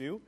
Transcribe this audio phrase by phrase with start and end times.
[0.00, 0.18] do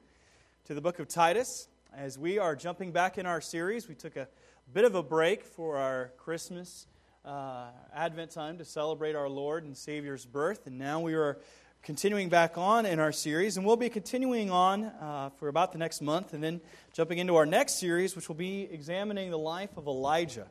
[0.66, 1.66] to the book of Titus.
[1.96, 4.28] As we are jumping back in our series, we took a
[4.70, 6.86] bit of a break for our Christmas
[7.24, 11.38] uh, Advent time to celebrate our Lord and Savior's birth, and now we are
[11.82, 15.78] continuing back on in our series, and we'll be continuing on uh, for about the
[15.78, 16.60] next month, and then
[16.92, 20.48] jumping into our next series, which will be examining the life of Elijah.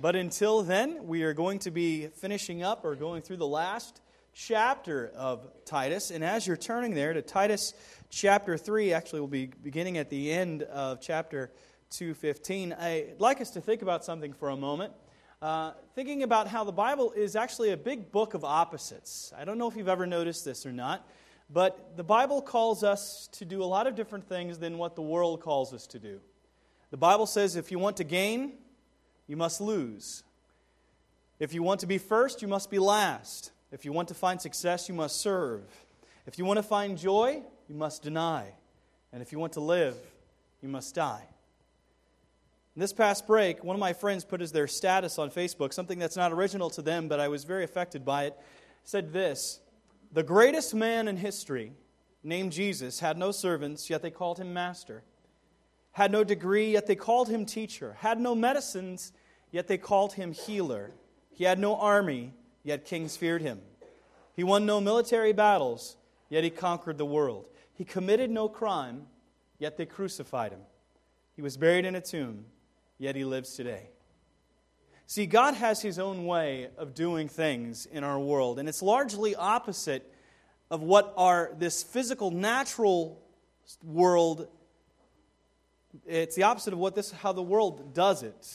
[0.00, 4.00] But until then, we are going to be finishing up or going through the last
[4.36, 6.10] chapter of Titus.
[6.10, 7.72] And as you're turning there to Titus
[8.10, 11.50] chapter 3, actually, we'll be beginning at the end of chapter
[11.90, 12.72] 215.
[12.72, 14.92] I'd like us to think about something for a moment.
[15.42, 19.32] Uh, thinking about how the Bible is actually a big book of opposites.
[19.36, 21.06] I don't know if you've ever noticed this or not,
[21.50, 25.02] but the Bible calls us to do a lot of different things than what the
[25.02, 26.20] world calls us to do.
[26.90, 28.54] The Bible says if you want to gain,
[29.26, 30.22] you must lose.
[31.38, 33.52] If you want to be first, you must be last.
[33.70, 35.62] If you want to find success, you must serve.
[36.26, 38.52] If you want to find joy, you must deny.
[39.12, 39.96] And if you want to live,
[40.62, 41.26] you must die.
[42.74, 45.98] In this past break, one of my friends put as their status on Facebook something
[45.98, 48.36] that's not original to them, but I was very affected by it.
[48.84, 49.60] Said this
[50.12, 51.72] The greatest man in history,
[52.22, 55.02] named Jesus, had no servants, yet they called him master.
[55.92, 57.96] Had no degree, yet they called him teacher.
[58.00, 59.12] Had no medicines,
[59.50, 60.90] yet they called him healer.
[61.32, 63.60] He had no army, yet kings feared him.
[64.34, 65.96] He won no military battles,
[66.28, 67.46] yet he conquered the world.
[67.76, 69.06] He committed no crime,
[69.58, 70.62] yet they crucified him.
[71.34, 72.46] He was buried in a tomb,
[72.98, 73.90] yet he lives today.
[75.06, 79.36] See, God has his own way of doing things in our world, and it's largely
[79.36, 80.10] opposite
[80.70, 83.22] of what our this physical natural
[83.84, 84.48] world
[86.06, 88.48] it's the opposite of what this how the world does it.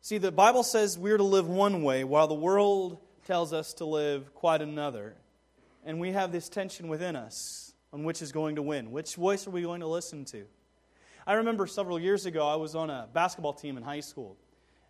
[0.00, 3.84] See, the Bible says we're to live one way, while the world tells us to
[3.84, 5.14] live quite another.
[5.84, 7.61] And we have this tension within us
[7.92, 8.90] on which is going to win.
[8.90, 10.44] Which voice are we going to listen to?
[11.26, 14.36] I remember several years ago, I was on a basketball team in high school.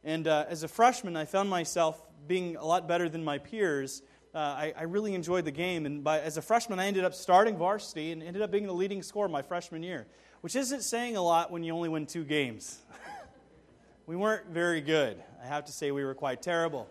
[0.04, 4.02] And uh, as a freshman, I found myself being a lot better than my peers.
[4.34, 5.84] Uh, I, I, really enjoyed the game.
[5.84, 8.72] And by, as a freshman, I ended up starting varsity and ended up being the
[8.72, 10.06] leading scorer my freshman year,
[10.40, 12.78] which isn't saying a lot when you only win two games.
[14.06, 15.22] we weren't very good.
[15.42, 16.88] I have to say, we were quite terrible.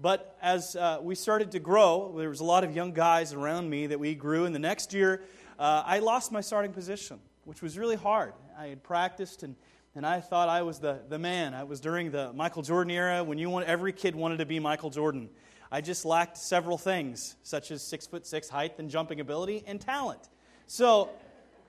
[0.00, 3.68] But as uh, we started to grow, there was a lot of young guys around
[3.68, 4.46] me that we grew.
[4.46, 5.22] And the next year,
[5.58, 8.32] uh, I lost my starting position, which was really hard.
[8.56, 9.56] I had practiced and,
[9.94, 11.54] and I thought I was the, the man.
[11.54, 14.60] I was during the Michael Jordan era when you want, every kid wanted to be
[14.60, 15.28] Michael Jordan.
[15.70, 19.80] I just lacked several things, such as six foot six height and jumping ability and
[19.80, 20.28] talent.
[20.66, 21.10] So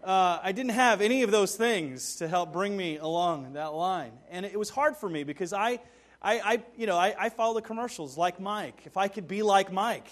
[0.04, 4.12] uh, I didn't have any of those things to help bring me along that line.
[4.30, 5.80] And it was hard for me because I,
[6.22, 8.84] I, I you know, I, I follow the commercials like Mike.
[8.86, 10.08] If I could be like Mike.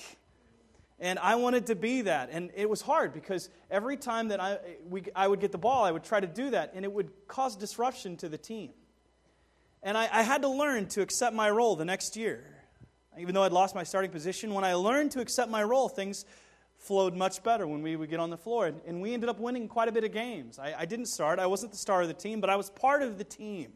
[0.99, 2.29] And I wanted to be that.
[2.31, 4.57] And it was hard because every time that I,
[4.89, 7.11] we, I would get the ball, I would try to do that, and it would
[7.27, 8.71] cause disruption to the team.
[9.83, 12.43] And I, I had to learn to accept my role the next year.
[13.19, 16.25] Even though I'd lost my starting position, when I learned to accept my role, things
[16.77, 18.71] flowed much better when we would get on the floor.
[18.85, 20.59] And we ended up winning quite a bit of games.
[20.59, 23.01] I, I, didn't start, I wasn't the star of the team, but I was part
[23.01, 23.71] of the team.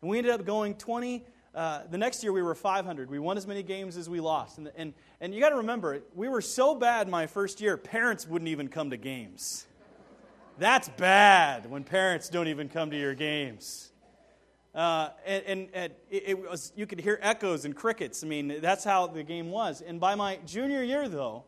[0.00, 1.24] And we ended up going 20.
[1.54, 3.08] Uh, the next year we were 500.
[3.08, 4.58] We won as many games as we lost.
[4.58, 8.26] And, and, and you got to remember, we were so bad my first year, parents
[8.26, 9.66] wouldn't even come to games.
[10.58, 13.92] That's bad when parents don't even come to your games.
[14.74, 18.24] Uh, and, and, and it, it was, you could hear echoes and crickets.
[18.24, 19.80] I mean, that's how the game was.
[19.80, 21.44] And by my junior year, though,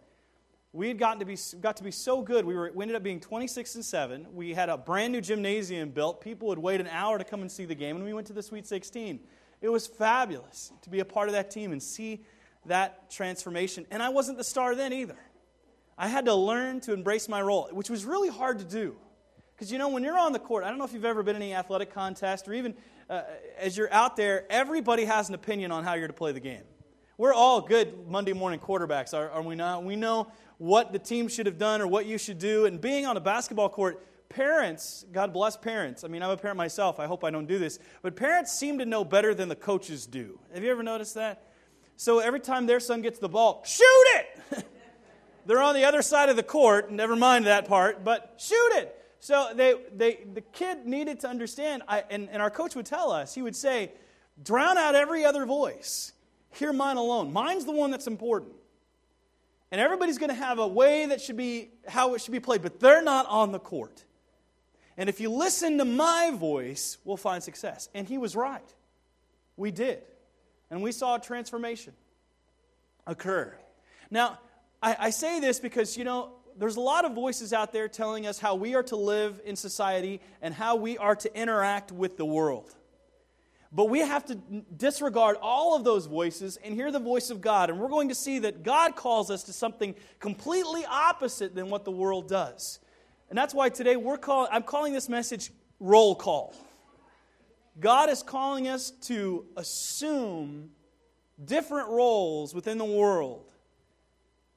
[0.72, 2.44] we had gotten to be, got to be so good.
[2.44, 4.26] We, were, we ended up being 26 and 7.
[4.32, 6.20] We had a brand new gymnasium built.
[6.20, 8.32] People would wait an hour to come and see the game, and we went to
[8.32, 9.18] the Sweet 16.
[9.60, 12.24] It was fabulous to be a part of that team and see
[12.66, 13.86] that transformation.
[13.90, 15.18] And I wasn't the star then either.
[15.98, 18.96] I had to learn to embrace my role, which was really hard to do.
[19.54, 21.36] Because, you know, when you're on the court, I don't know if you've ever been
[21.36, 22.74] in any athletic contest or even
[23.08, 23.22] uh,
[23.58, 26.62] as you're out there, everybody has an opinion on how you're to play the game.
[27.16, 29.84] We're all good Monday morning quarterbacks, are, are we not?
[29.84, 32.66] We know what the team should have done or what you should do.
[32.66, 36.04] And being on a basketball court, parents, God bless parents.
[36.04, 37.00] I mean, I'm a parent myself.
[37.00, 37.78] I hope I don't do this.
[38.02, 40.38] But parents seem to know better than the coaches do.
[40.54, 41.44] Have you ever noticed that?
[41.96, 44.64] So every time their son gets the ball, shoot it!
[45.46, 48.92] They're on the other side of the court, never mind that part, but shoot it!
[49.20, 53.10] So they, they, the kid needed to understand, I, and, and our coach would tell
[53.10, 53.92] us, he would say,
[54.42, 56.12] drown out every other voice.
[56.50, 57.32] Hear mine alone.
[57.32, 58.52] Mine's the one that's important.
[59.70, 62.62] And everybody's going to have a way that should be how it should be played,
[62.62, 64.04] but they're not on the court.
[64.96, 67.88] And if you listen to my voice, we'll find success.
[67.94, 68.74] And he was right.
[69.56, 70.02] We did.
[70.70, 71.92] And we saw a transformation
[73.06, 73.54] occur.
[74.10, 74.38] Now,
[74.82, 78.26] I, I say this because, you know, there's a lot of voices out there telling
[78.26, 82.16] us how we are to live in society and how we are to interact with
[82.16, 82.74] the world.
[83.72, 84.36] But we have to
[84.74, 87.68] disregard all of those voices and hear the voice of God.
[87.68, 91.84] And we're going to see that God calls us to something completely opposite than what
[91.84, 92.78] the world does.
[93.28, 95.50] And that's why today we're call, I'm calling this message
[95.80, 96.54] roll call.
[97.78, 100.70] God is calling us to assume
[101.44, 103.44] different roles within the world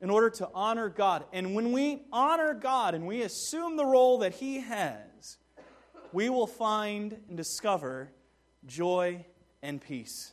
[0.02, 1.26] in order to honor God.
[1.34, 5.38] And when we honor God and we assume the role that He has,
[6.14, 8.12] we will find and discover
[8.66, 9.26] joy
[9.62, 10.32] and peace.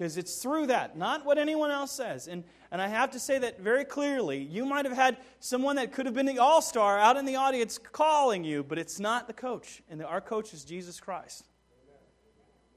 [0.00, 2.26] Because it's through that, not what anyone else says.
[2.26, 4.38] And, and I have to say that very clearly.
[4.38, 7.36] You might have had someone that could have been the all star out in the
[7.36, 9.82] audience calling you, but it's not the coach.
[9.90, 11.44] And our coach is Jesus Christ.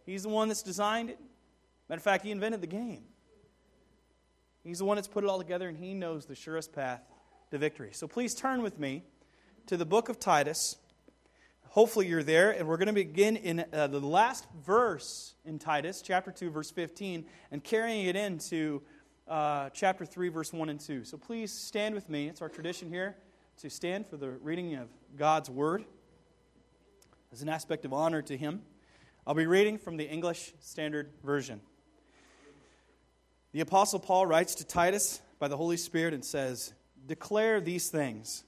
[0.06, 1.20] He's the one that's designed it.
[1.88, 3.06] Matter of fact, he invented the game.
[4.62, 7.04] He's the one that's put it all together, and he knows the surest path
[7.52, 7.92] to victory.
[7.94, 9.02] So please turn with me
[9.68, 10.75] to the book of Titus.
[11.74, 16.04] Hopefully, you're there, and we're going to begin in uh, the last verse in Titus,
[16.04, 18.84] chapter 2, verse 15, and carrying it into
[19.28, 21.04] uh, chapter 3, verse 1 and 2.
[21.04, 22.30] So please stand with me.
[22.30, 23.16] It's our tradition here
[23.58, 24.88] to stand for the reading of
[25.18, 25.84] God's word
[27.31, 28.62] as an aspect of honor to Him.
[29.25, 31.60] I'll be reading from the English Standard Version.
[33.52, 36.75] The Apostle Paul writes to Titus by the Holy Spirit and says,
[37.08, 38.44] Declare these things,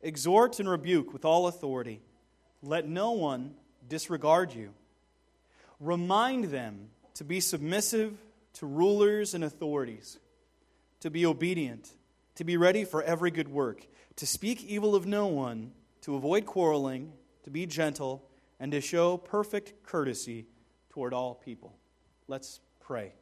[0.00, 2.00] exhort and rebuke with all authority.
[2.64, 3.54] Let no one
[3.88, 4.70] disregard you.
[5.80, 8.16] Remind them to be submissive
[8.54, 10.18] to rulers and authorities,
[11.00, 11.90] to be obedient,
[12.36, 15.72] to be ready for every good work, to speak evil of no one,
[16.02, 17.12] to avoid quarreling,
[17.42, 18.26] to be gentle
[18.58, 20.46] and to show perfect courtesy
[20.88, 21.76] toward all people.
[22.28, 23.12] Let's pray.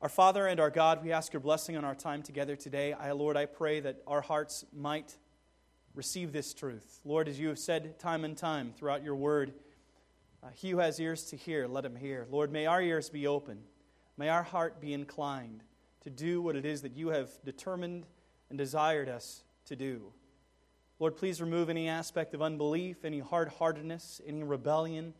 [0.00, 2.92] Our Father and our God, we ask your blessing on our time together today.
[2.92, 5.16] I, Lord, I pray that our hearts might
[5.94, 7.00] receive this truth.
[7.04, 9.54] Lord, as you have said time and time throughout your word,
[10.42, 12.26] uh, he who has ears to hear, let him hear.
[12.30, 13.60] Lord, may our ears be open.
[14.16, 15.62] May our heart be inclined
[16.02, 18.06] to do what it is that you have determined
[18.50, 20.12] and desired us to do.
[20.98, 25.14] Lord, please remove any aspect of unbelief, any hard heartedness, any rebellion.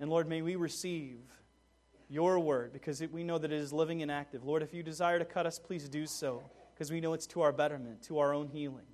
[0.00, 1.18] And Lord, may we receive
[2.08, 4.44] your word because it, we know that it is living and active.
[4.44, 6.42] Lord, if you desire to cut us, please do so
[6.74, 8.86] because we know it's to our betterment, to our own healing.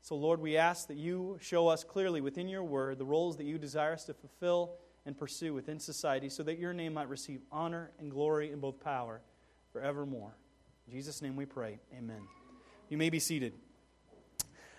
[0.00, 3.44] So, Lord, we ask that you show us clearly within your word the roles that
[3.44, 7.40] you desire us to fulfill and pursue within society so that your name might receive
[7.50, 9.20] honor and glory and both power
[9.72, 10.36] forevermore.
[10.86, 11.78] In Jesus' name we pray.
[11.96, 12.20] Amen.
[12.88, 13.54] You may be seated.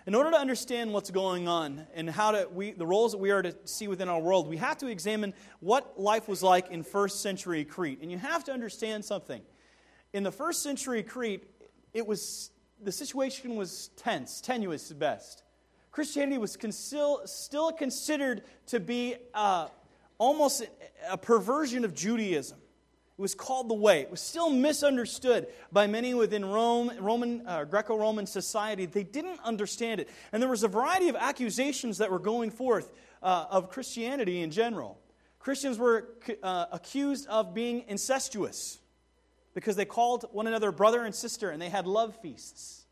[0.07, 3.29] In order to understand what's going on and how to we, the roles that we
[3.29, 6.81] are to see within our world, we have to examine what life was like in
[6.81, 7.99] first century Crete.
[8.01, 9.41] And you have to understand something.
[10.13, 11.43] In the first century Crete,
[11.93, 12.49] it was
[12.81, 15.43] the situation was tense, tenuous at best.
[15.91, 16.57] Christianity was
[17.25, 19.67] still considered to be uh,
[20.17, 20.65] almost
[21.09, 22.57] a perversion of Judaism.
[23.17, 24.01] It was called the way.
[24.01, 28.85] It was still misunderstood by many within Rome, Roman, uh, Greco-Roman society.
[28.85, 32.91] They didn't understand it, and there was a variety of accusations that were going forth
[33.21, 34.99] uh, of Christianity in general.
[35.39, 38.79] Christians were uh, accused of being incestuous
[39.53, 42.85] because they called one another brother and sister, and they had love feasts.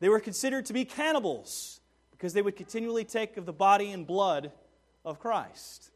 [0.00, 1.80] They were considered to be cannibals
[2.10, 4.52] because they would continually take of the body and blood
[5.04, 5.90] of Christ.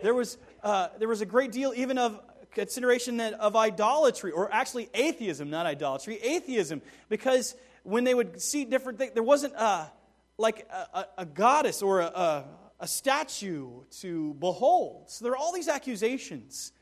[0.00, 2.20] There was, uh, there was a great deal even of
[2.52, 8.98] consideration of idolatry, or actually atheism, not idolatry, atheism, because when they would see different
[8.98, 9.90] things, there wasn't a,
[10.38, 12.44] like a, a goddess or a,
[12.80, 15.08] a statue to behold.
[15.08, 16.72] So there are all these accusations.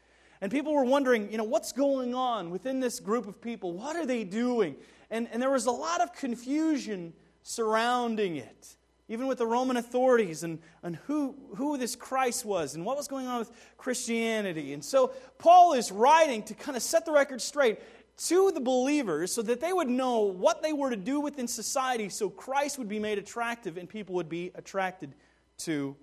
[0.40, 3.72] And people were wondering, you know, what's going on within this group of people?
[3.72, 4.76] What are they doing?
[5.10, 8.76] And, and there was a lot of confusion surrounding it
[9.10, 13.08] even with the Roman authorities and, and who, who this Christ was and what was
[13.08, 14.72] going on with Christianity.
[14.72, 17.80] And so Paul is writing to kind of set the record straight
[18.28, 22.08] to the believers so that they would know what they were to do within society
[22.08, 25.12] so Christ would be made attractive and people would be attracted
[25.58, 25.96] to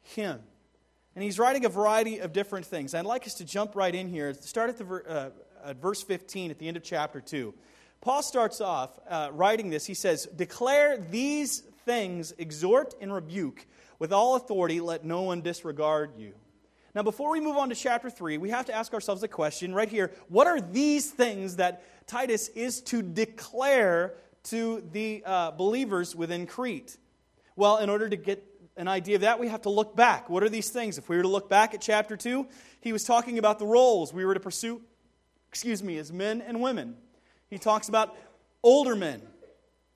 [0.00, 0.40] him.
[1.16, 2.94] And he's writing a variety of different things.
[2.94, 4.34] I'd like us to jump right in here.
[4.34, 5.30] Start at, the, uh,
[5.64, 7.54] at verse 15 at the end of chapter 2.
[8.02, 9.86] Paul starts off uh, writing this.
[9.86, 13.66] He says, Declare these things exhort and rebuke
[13.98, 16.34] with all authority, let no one disregard you.
[16.94, 19.74] Now, before we move on to chapter 3, we have to ask ourselves a question
[19.74, 20.12] right here.
[20.28, 26.98] What are these things that Titus is to declare to the uh, believers within Crete?
[27.54, 30.28] Well, in order to get an idea of that, we have to look back.
[30.28, 30.98] What are these things?
[30.98, 32.46] If we were to look back at chapter 2,
[32.80, 34.80] he was talking about the roles we were to pursue,
[35.48, 36.96] excuse me, as men and women.
[37.48, 38.16] He talks about
[38.62, 39.22] older men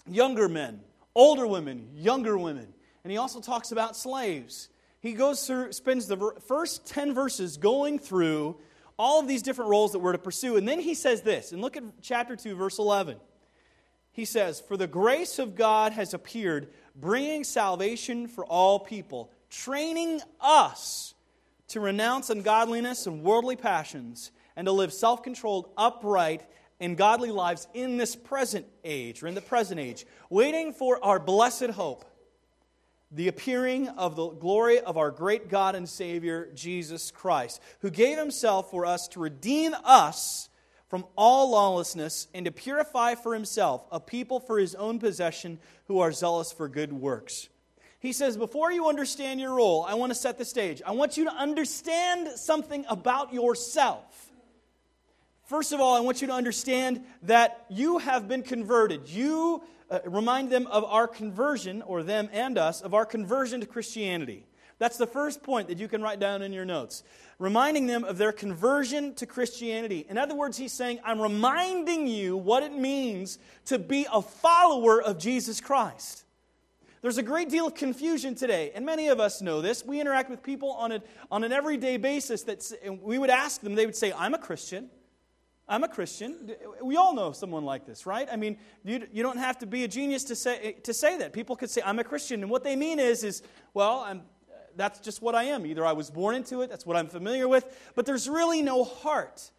[0.06, 0.80] younger men,
[1.14, 2.66] older women, younger women.
[3.04, 4.68] And he also talks about slaves.
[5.00, 8.56] He goes through, spends the first 10 verses going through
[8.99, 10.56] all of these different roles that we're to pursue.
[10.56, 13.16] And then he says this, and look at chapter 2, verse 11.
[14.12, 20.20] He says, For the grace of God has appeared, bringing salvation for all people, training
[20.40, 21.14] us
[21.68, 26.44] to renounce ungodliness and worldly passions, and to live self controlled, upright,
[26.80, 31.18] and godly lives in this present age, or in the present age, waiting for our
[31.18, 32.04] blessed hope
[33.12, 38.16] the appearing of the glory of our great God and Savior, Jesus Christ, who gave
[38.18, 40.49] himself for us to redeem us
[40.90, 46.00] from all lawlessness and to purify for himself a people for his own possession who
[46.00, 47.49] are zealous for good works.
[48.00, 50.82] He says, Before you understand your role, I want to set the stage.
[50.85, 54.30] I want you to understand something about yourself.
[55.44, 59.09] First of all, I want you to understand that you have been converted.
[59.09, 63.66] You uh, remind them of our conversion, or them and us, of our conversion to
[63.66, 64.44] Christianity.
[64.80, 67.04] That's the first point that you can write down in your notes.
[67.38, 70.06] Reminding them of their conversion to Christianity.
[70.08, 75.00] In other words, he's saying, I'm reminding you what it means to be a follower
[75.02, 76.25] of Jesus Christ.
[77.02, 79.84] There's a great deal of confusion today, and many of us know this.
[79.84, 82.72] We interact with people on, a, on an everyday basis that
[83.02, 84.88] we would ask them, they would say, I'm a Christian.
[85.68, 86.52] I'm a Christian.
[86.82, 88.28] We all know someone like this, right?
[88.32, 91.34] I mean, you, you don't have to be a genius to say, to say that.
[91.34, 92.42] People could say, I'm a Christian.
[92.42, 94.22] And what they mean is, is well, I'm,
[94.76, 95.66] that's just what I am.
[95.66, 98.84] Either I was born into it, that's what I'm familiar with, but there's really no
[98.84, 99.50] heart.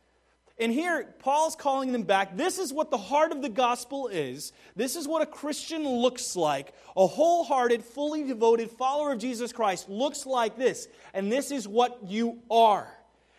[0.60, 2.38] And here, Paul's calling them back.
[2.38, 4.54] This is what the heart of the gospel is.
[4.76, 6.76] This is what a Christian looks like.
[6.96, 10.88] A wholehearted, fully devoted follower of Jesus Christ looks like this.
[11.16, 12.96] And this is what you are.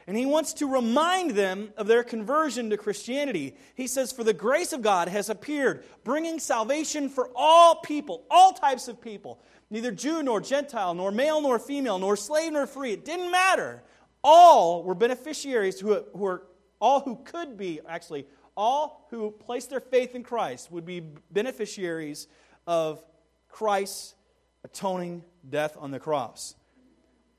[0.06, 3.54] And he wants to remind them of their conversion to Christianity.
[3.76, 8.52] He says, For the grace of God has appeared, bringing salvation for all people, all
[8.52, 9.40] types of people,
[9.72, 12.92] neither Jew nor Gentile, nor male nor female, nor slave nor free.
[12.92, 13.82] It didn't matter.
[14.22, 16.42] All were beneficiaries who, who were,
[16.78, 21.00] all who could be, actually, all who placed their faith in Christ would be
[21.30, 22.28] beneficiaries
[22.66, 23.02] of
[23.48, 24.14] Christ's
[24.62, 26.54] atoning death on the cross.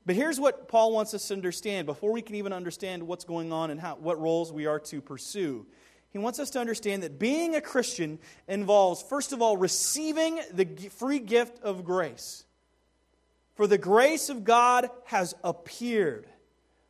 [0.04, 3.52] But here's what Paul wants us to understand before we can even understand what's going
[3.52, 5.66] on and how, what roles we are to pursue.
[6.14, 10.64] He wants us to understand that being a Christian involves, first of all, receiving the
[10.96, 12.44] free gift of grace.
[13.56, 16.26] For the grace of God has appeared.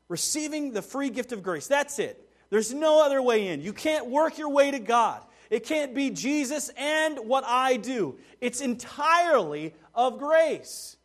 [0.09, 1.67] Receiving the free gift of grace.
[1.67, 2.29] That's it.
[2.51, 3.63] There's no other way in.
[3.63, 5.23] You can't work your way to God.
[5.49, 8.19] It can't be Jesus and what I do.
[8.43, 10.99] It's entirely of grace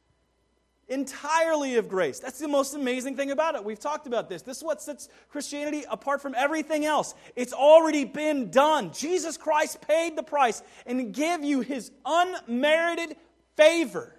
[0.89, 2.19] entirely of grace.
[2.19, 3.63] That's the most amazing thing about it.
[3.63, 4.41] We've talked about this.
[4.41, 7.15] This is what sets Christianity apart from everything else.
[7.36, 8.91] It's already been done.
[8.91, 13.15] Jesus Christ paid the price and gave you his unmerited
[13.55, 14.15] favor.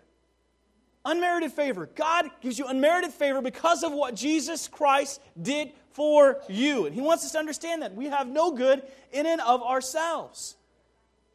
[1.04, 1.88] Unmerited favor.
[1.94, 6.86] God gives you unmerited favor because of what Jesus Christ did for you.
[6.86, 10.56] And he wants us to understand that we have no good in and of ourselves.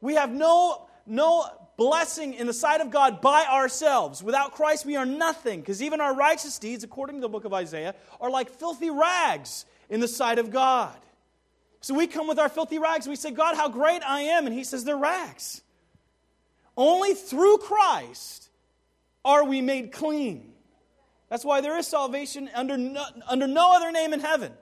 [0.02, 1.46] We have no no
[1.78, 4.24] blessing in the sight of God by ourselves.
[4.24, 7.54] Without Christ, we are nothing, because even our righteous deeds, according to the book of
[7.54, 10.98] Isaiah, are like filthy rags in the sight of God.
[11.82, 14.46] So we come with our filthy rags, we say, God, how great I am.
[14.48, 15.62] And He says, they're rags.
[16.78, 18.50] Only through Christ
[19.24, 20.54] are we made clean.
[21.30, 24.54] That's why there is salvation under no, under no other name in heaven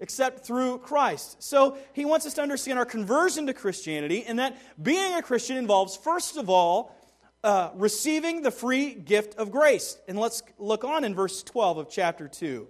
[0.00, 1.42] except through Christ.
[1.42, 5.56] So he wants us to understand our conversion to Christianity and that being a Christian
[5.56, 6.96] involves, first of all,
[7.44, 9.98] uh, receiving the free gift of grace.
[10.08, 12.66] And let's look on in verse 12 of chapter 2.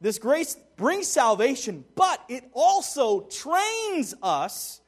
[0.00, 4.80] This grace brings salvation, but it also trains us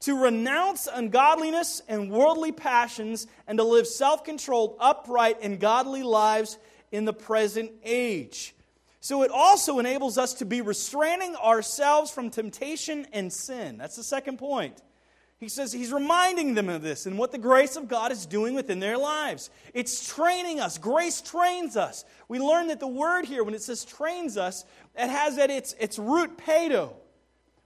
[0.00, 6.58] to renounce ungodliness and worldly passions and to live self controlled, upright, and godly lives
[6.92, 8.54] in the present age.
[9.04, 13.76] So it also enables us to be restraining ourselves from temptation and sin.
[13.76, 14.80] That's the second point.
[15.36, 18.54] He says he's reminding them of this and what the grace of God is doing
[18.54, 19.50] within their lives.
[19.74, 20.78] It's training us.
[20.78, 22.06] Grace trains us.
[22.28, 24.64] We learn that the word here, when it says trains us,
[24.96, 26.94] it has at its, its root pedo,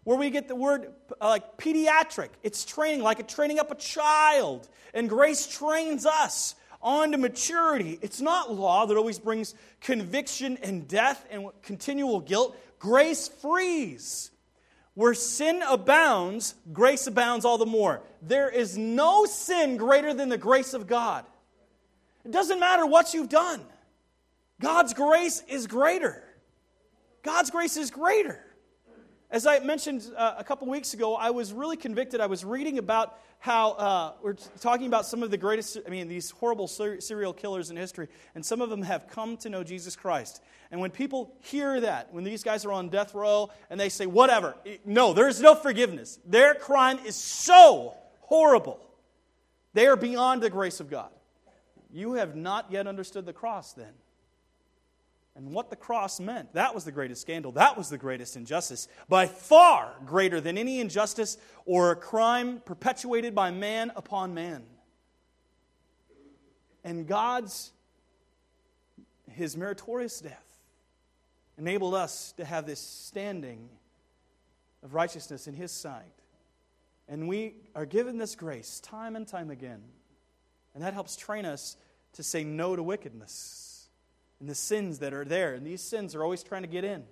[0.03, 2.31] where we get the word uh, like pediatric.
[2.43, 4.69] It's training, like a training up a child.
[4.93, 7.99] And grace trains us on to maturity.
[8.03, 12.57] It's not law that always brings conviction and death and continual guilt.
[12.79, 14.31] Grace frees.
[14.95, 18.03] Where sin abounds, grace abounds all the more.
[18.21, 21.25] There is no sin greater than the grace of God.
[22.25, 23.63] It doesn't matter what you've done,
[24.61, 26.25] God's grace is greater.
[27.23, 28.45] God's grace is greater.
[29.31, 32.21] As I mentioned uh, a couple weeks ago, I was really convicted.
[32.21, 36.09] I was reading about how uh, we're talking about some of the greatest, I mean,
[36.09, 39.63] these horrible ser- serial killers in history, and some of them have come to know
[39.63, 40.43] Jesus Christ.
[40.71, 44.07] And when people hear that, when these guys are on death row and they say,
[44.07, 44.55] whatever,
[44.85, 46.19] no, there's no forgiveness.
[46.25, 48.81] Their crime is so horrible.
[49.75, 51.11] They are beyond the grace of God.
[51.91, 53.93] You have not yet understood the cross then
[55.39, 56.53] and what the cross meant.
[56.55, 57.53] That was the greatest scandal.
[57.53, 58.89] That was the greatest injustice.
[59.09, 64.65] By far greater than any injustice or crime perpetuated by man upon man.
[66.83, 67.71] And God's,
[69.31, 70.45] his meritorious death,
[71.57, 73.69] enabled us to have this standing
[74.83, 76.03] of righteousness in his sight.
[77.09, 79.83] And we are given this grace time and time again.
[80.75, 81.77] And that helps train us
[82.15, 83.68] to say no to wickedness
[84.41, 85.55] and the sins that are there.
[85.55, 87.05] And these sins are always trying to get in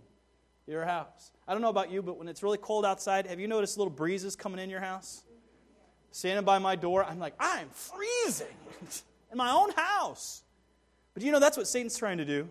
[0.66, 1.33] your house.
[1.47, 3.92] I don't know about you, but when it's really cold outside, have you noticed little
[3.92, 5.23] breezes coming in your house?
[6.11, 8.47] Standing by my door, I'm like, I'm freezing
[9.33, 10.42] in my own house.
[11.14, 12.49] But you know, that's what Satan's trying to do.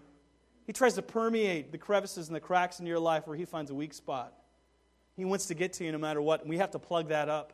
[0.66, 3.70] He tries to permeate the crevices and the cracks in your life where he finds
[3.70, 4.34] a weak spot.
[5.16, 7.30] He wants to get to you no matter what, and we have to plug that
[7.30, 7.54] up.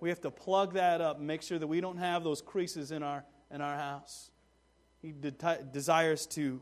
[0.00, 2.92] We have to plug that up and make sure that we don't have those creases
[2.92, 4.30] in our, in our house.
[5.00, 5.32] He de-
[5.72, 6.60] desires to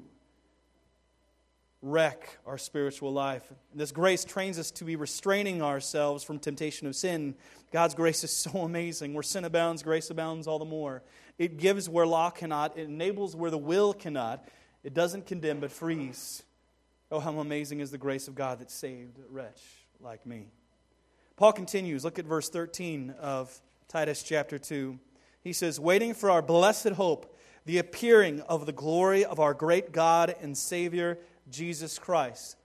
[1.83, 3.45] wreck our spiritual life.
[3.75, 7.35] This grace trains us to be restraining ourselves from temptation of sin.
[7.73, 9.15] God's grace is so amazing.
[9.15, 11.03] Where sin abounds, grace abounds all the more.
[11.39, 14.47] It gives where law cannot, it enables where the will cannot.
[14.83, 16.43] It doesn't condemn, but frees.
[17.11, 19.63] Oh, how amazing is the grace of God that saved a wretch
[20.01, 20.49] like me.
[21.37, 22.05] Paul continues.
[22.05, 24.99] Look at verse 13 of Titus chapter 2.
[25.43, 27.36] He says, Waiting for our blessed hope
[27.67, 31.19] the appearing of the glory of our great God and Savior,
[31.51, 32.57] Jesus Christ.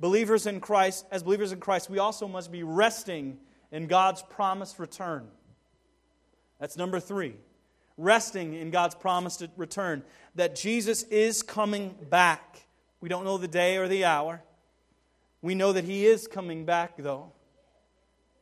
[0.00, 3.38] Believers in Christ, as believers in Christ, we also must be resting
[3.72, 5.26] in God's promised return.
[6.60, 7.34] That's number three.
[7.98, 10.04] Resting in God's promised return.
[10.36, 12.62] That Jesus is coming back.
[13.00, 14.40] We don't know the day or the hour.
[15.42, 17.32] We know that He is coming back, though.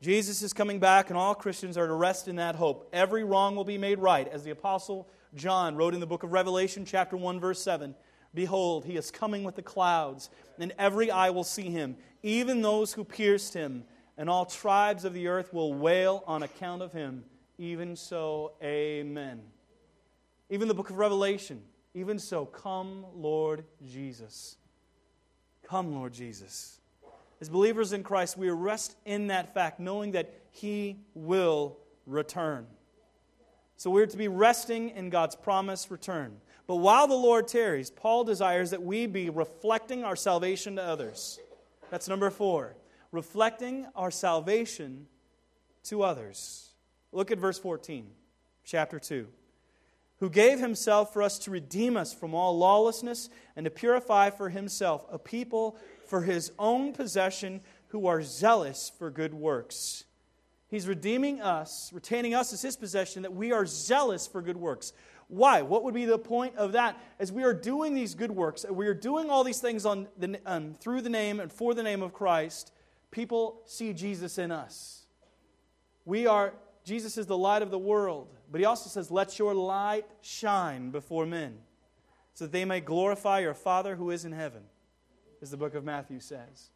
[0.02, 2.88] Jesus is coming back, and all Christians are to rest in that hope.
[2.92, 6.32] Every wrong will be made right, as the Apostle John wrote in the book of
[6.32, 7.94] Revelation, chapter 1, verse 7
[8.34, 12.92] Behold, he is coming with the clouds, and every eye will see him, even those
[12.92, 13.84] who pierced him,
[14.16, 17.24] and all tribes of the earth will wail on account of him.
[17.58, 19.42] Even so, amen.
[20.48, 21.62] Even the book of Revelation,
[21.94, 24.56] even so, come, Lord Jesus.
[25.62, 26.80] Come, Lord Jesus.
[27.40, 32.66] As believers in Christ, we rest in that fact, knowing that he will return.
[33.82, 36.36] So we're to be resting in God's promised return.
[36.68, 41.40] But while the Lord tarries, Paul desires that we be reflecting our salvation to others.
[41.90, 42.76] That's number four.
[43.10, 45.08] Reflecting our salvation
[45.86, 46.68] to others.
[47.10, 48.06] Look at verse 14,
[48.62, 49.26] chapter 2.
[50.20, 54.50] Who gave himself for us to redeem us from all lawlessness and to purify for
[54.50, 60.04] himself a people for his own possession who are zealous for good works.
[60.72, 64.94] He's redeeming us, retaining us as His possession, that we are zealous for good works.
[65.28, 65.60] Why?
[65.60, 66.98] What would be the point of that?
[67.18, 70.40] As we are doing these good works, we are doing all these things on the,
[70.46, 72.72] um, through the name and for the name of Christ,
[73.10, 75.04] people see Jesus in us.
[76.06, 76.54] We are,
[76.86, 80.88] Jesus is the light of the world, but He also says, Let your light shine
[80.88, 81.58] before men,
[82.32, 84.62] so that they may glorify your Father who is in heaven,
[85.42, 86.70] as the book of Matthew says.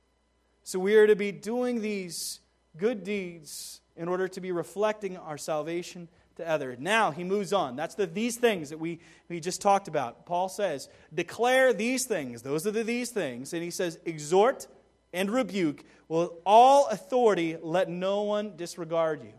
[0.64, 2.40] So we are to be doing these
[2.76, 6.78] good deeds in order to be reflecting our salvation to others.
[6.78, 7.76] Now he moves on.
[7.76, 10.26] That's the these things that we, we just talked about.
[10.26, 12.42] Paul says, declare these things.
[12.42, 13.52] Those are the these things.
[13.52, 14.66] And he says, exhort
[15.12, 15.84] and rebuke.
[16.08, 19.32] With all authority, let no one disregard you.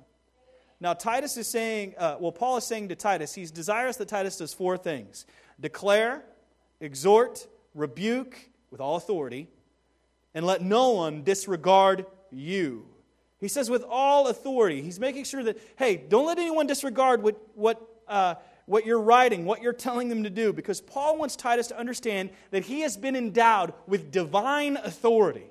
[0.80, 4.38] Now, Titus is saying, uh, well, Paul is saying to Titus, he's desirous that Titus
[4.38, 5.26] does four things
[5.60, 6.24] declare,
[6.80, 8.38] exhort, rebuke
[8.70, 9.48] with all authority,
[10.34, 12.86] and let no one disregard you.
[13.40, 14.82] He says, with all authority.
[14.82, 19.46] He's making sure that, hey, don't let anyone disregard what, what, uh, what you're writing,
[19.46, 22.98] what you're telling them to do, because Paul wants Titus to understand that he has
[22.98, 25.46] been endowed with divine authority.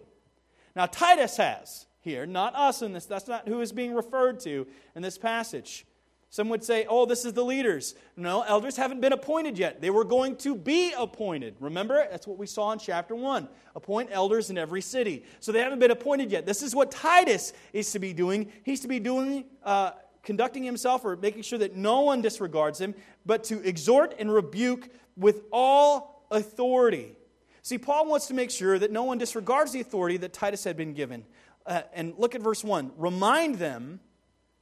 [0.74, 4.66] Now, Titus has here, not us in this, that's not who is being referred to
[4.94, 5.86] in this passage.
[6.30, 7.94] Some would say, oh, this is the leaders.
[8.16, 9.80] No, elders haven't been appointed yet.
[9.80, 11.54] They were going to be appointed.
[11.60, 12.06] Remember?
[12.10, 13.48] That's what we saw in chapter 1.
[13.74, 15.24] Appoint elders in every city.
[15.40, 16.44] So they haven't been appointed yet.
[16.44, 18.52] This is what Titus is to be doing.
[18.64, 22.94] He's to be doing, uh, conducting himself or making sure that no one disregards him,
[23.24, 27.16] but to exhort and rebuke with all authority.
[27.62, 30.76] See, Paul wants to make sure that no one disregards the authority that Titus had
[30.76, 31.24] been given.
[31.64, 32.92] Uh, and look at verse 1.
[32.96, 34.00] Remind them,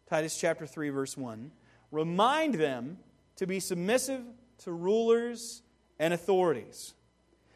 [0.09, 1.51] Titus chapter 3, verse 1,
[1.91, 2.99] remind them
[3.37, 4.23] to be submissive
[4.59, 5.63] to rulers
[5.99, 6.95] and authorities.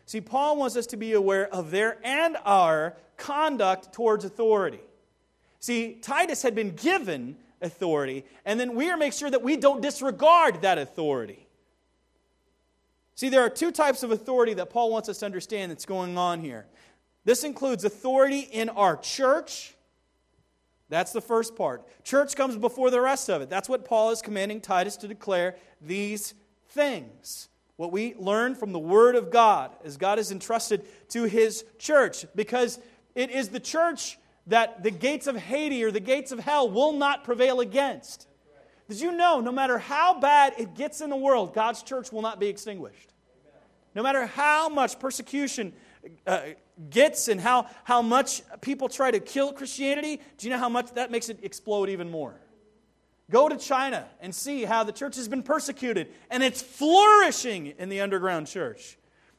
[0.06, 4.80] See, Paul wants us to be aware of their and our conduct towards authority.
[5.60, 9.82] See, Titus had been given authority, and then we are make sure that we don't
[9.82, 11.46] disregard that authority.
[13.16, 16.16] See, there are two types of authority that Paul wants us to understand that's going
[16.16, 16.66] on here.
[17.24, 19.74] This includes authority in our church.
[20.88, 21.86] That's the first part.
[22.04, 23.50] Church comes before the rest of it.
[23.50, 26.34] That's what Paul is commanding Titus to declare these
[26.70, 27.48] things.
[27.76, 32.24] What we learn from the Word of God as God is entrusted to His church,
[32.34, 32.78] because
[33.14, 36.92] it is the church that the gates of Hades or the gates of hell will
[36.92, 38.26] not prevail against.
[38.88, 42.22] Did you know, no matter how bad it gets in the world, God's church will
[42.22, 43.12] not be extinguished?
[43.94, 45.72] No matter how much persecution
[46.26, 46.40] uh,
[46.90, 50.92] gets and how, how much people try to kill Christianity, do you know how much
[50.94, 52.34] that makes it explode even more?
[53.30, 57.88] Go to China and see how the church has been persecuted, and it's flourishing in
[57.88, 58.96] the underground church.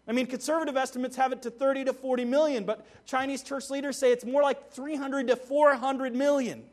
[0.08, 3.98] I mean, conservative estimates have it to 30 to 40 million, but Chinese church leaders
[3.98, 6.64] say it's more like 300 to 400 million.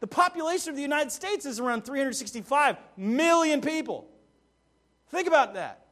[0.00, 4.08] The population of the United States is around 365 million people.
[5.10, 5.86] Think about that.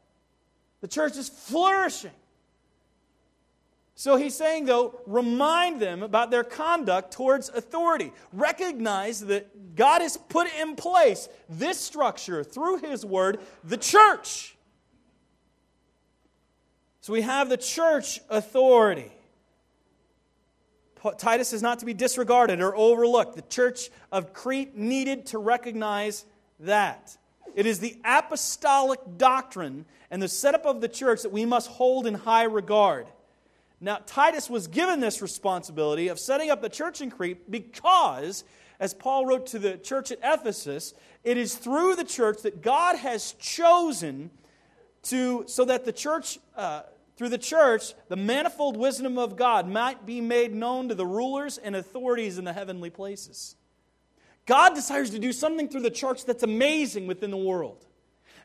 [0.81, 2.11] The church is flourishing.
[3.97, 8.13] So he's saying, though, remind them about their conduct towards authority.
[8.33, 14.57] Recognize that God has put in place this structure through his word, the church.
[17.03, 19.13] So we have the church authority.
[21.19, 23.37] Titus is not to be disregarded or overlooked.
[23.37, 26.25] The church of Crete needed to recognize
[26.61, 27.17] that.
[27.55, 32.07] It is the apostolic doctrine and the setup of the church that we must hold
[32.07, 33.07] in high regard.
[33.81, 38.45] Now, Titus was given this responsibility of setting up the church in Crete because,
[38.81, 42.97] as Paul wrote to the church at Ephesus, it is through the church that God
[42.97, 44.31] has chosen
[45.05, 46.83] to, so that the church, uh,
[47.17, 51.59] through the church, the manifold wisdom of God might be made known to the rulers
[51.59, 53.57] and authorities in the heavenly places.
[54.47, 57.87] God desires to do something through the church that's amazing within the world.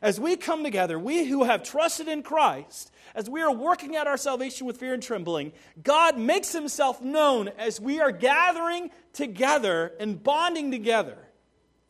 [0.02, 4.06] As we come together, we who have trusted in Christ, as we are working out
[4.06, 9.92] our salvation with fear and trembling, God makes himself known as we are gathering together
[10.00, 11.18] and bonding together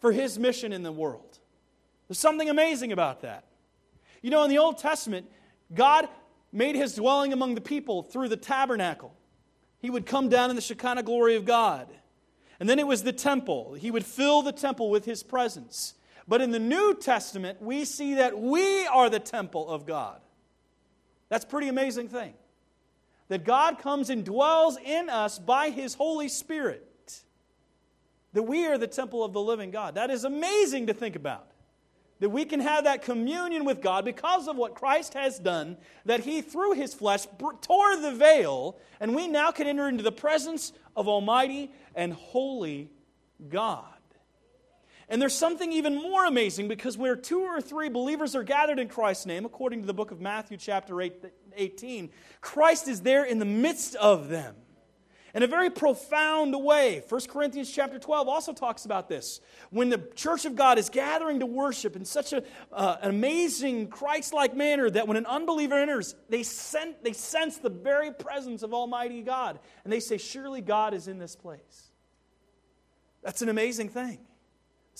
[0.00, 1.38] for his mission in the world.
[2.08, 3.44] There's something amazing about that.
[4.22, 5.30] You know, in the Old Testament,
[5.72, 6.08] God
[6.52, 9.14] made his dwelling among the people through the tabernacle.
[9.78, 11.88] He would come down in the Shekinah glory of God.
[12.58, 13.74] And then it was the temple.
[13.74, 15.94] He would fill the temple with his presence.
[16.28, 20.20] But in the New Testament, we see that we are the temple of God.
[21.28, 22.34] That's a pretty amazing thing.
[23.28, 26.86] That God comes and dwells in us by his Holy Spirit.
[28.32, 29.94] That we are the temple of the living God.
[29.94, 31.50] That is amazing to think about
[32.20, 36.20] that we can have that communion with God because of what Christ has done, that
[36.20, 37.26] He, through His flesh,
[37.62, 42.90] tore the veil, and we now can enter into the presence of Almighty and Holy
[43.48, 43.86] God.
[45.10, 48.88] And there's something even more amazing because where two or three believers are gathered in
[48.88, 50.98] Christ's name, according to the book of Matthew, chapter
[51.56, 54.54] 18, Christ is there in the midst of them
[55.34, 57.02] in a very profound way.
[57.08, 59.40] 1 Corinthians chapter 12 also talks about this.
[59.70, 63.88] When the church of God is gathering to worship in such a, uh, an amazing
[63.88, 68.62] Christ like manner that when an unbeliever enters, they, sen- they sense the very presence
[68.62, 69.58] of Almighty God.
[69.82, 71.90] And they say, Surely God is in this place.
[73.22, 74.18] That's an amazing thing.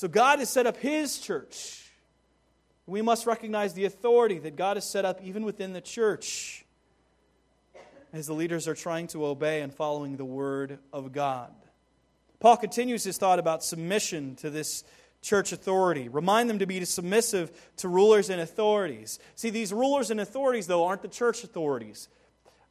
[0.01, 1.87] So God has set up His church.
[2.87, 6.65] We must recognize the authority that God has set up even within the church
[8.11, 11.53] as the leaders are trying to obey and following the word of God.
[12.39, 14.85] Paul continues his thought about submission to this
[15.21, 16.09] church authority.
[16.09, 19.19] Remind them to be submissive to rulers and authorities.
[19.35, 22.09] See, these rulers and authorities, though, aren't the church authorities.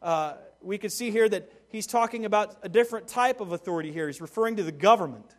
[0.01, 4.07] Uh, we can see here that he's talking about a different type of authority here.
[4.07, 5.35] He's referring to the government.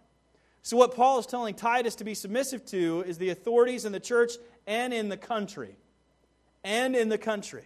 [0.62, 4.00] So, what Paul is telling Titus to be submissive to is the authorities in the
[4.00, 4.32] church
[4.66, 5.76] and in the country.
[6.62, 7.64] And in the country.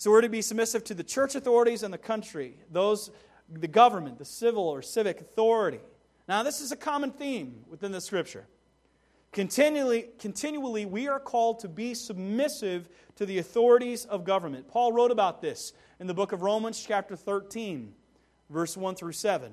[0.00, 3.10] So we're to be submissive to the church authorities and the country, those,
[3.50, 5.80] the government, the civil or civic authority.
[6.26, 8.46] Now, this is a common theme within the scripture.
[9.30, 14.68] Continually, continually, we are called to be submissive to the authorities of government.
[14.68, 17.92] Paul wrote about this in the book of Romans, chapter 13,
[18.48, 19.52] verse 1 through 7.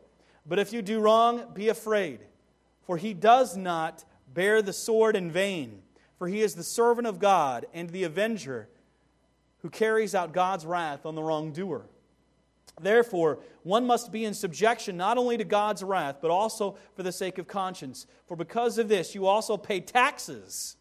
[0.45, 2.19] But if you do wrong, be afraid,
[2.83, 5.81] for he does not bear the sword in vain.
[6.21, 8.69] For he is the servant of God and the avenger
[9.63, 11.87] who carries out God's wrath on the wrongdoer.
[12.79, 17.11] Therefore, one must be in subjection not only to God's wrath, but also for the
[17.11, 18.05] sake of conscience.
[18.27, 20.77] For because of this, you also pay taxes.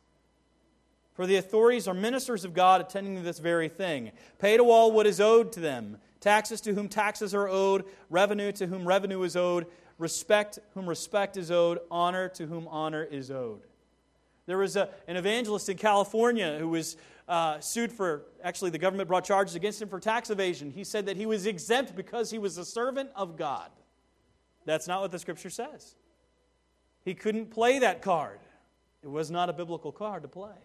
[1.14, 4.12] For the authorities are ministers of God attending to this very thing.
[4.38, 8.52] Pay to all what is owed to them taxes to whom taxes are owed, revenue
[8.52, 9.66] to whom revenue is owed,
[9.98, 13.62] respect whom respect is owed, honor to whom honor is owed.
[14.46, 16.96] There was a, an evangelist in California who was
[17.28, 20.72] uh, sued for, actually, the government brought charges against him for tax evasion.
[20.72, 23.70] He said that he was exempt because he was a servant of God.
[24.64, 25.94] That's not what the scripture says.
[27.04, 28.40] He couldn't play that card,
[29.02, 30.56] it was not a biblical card to play.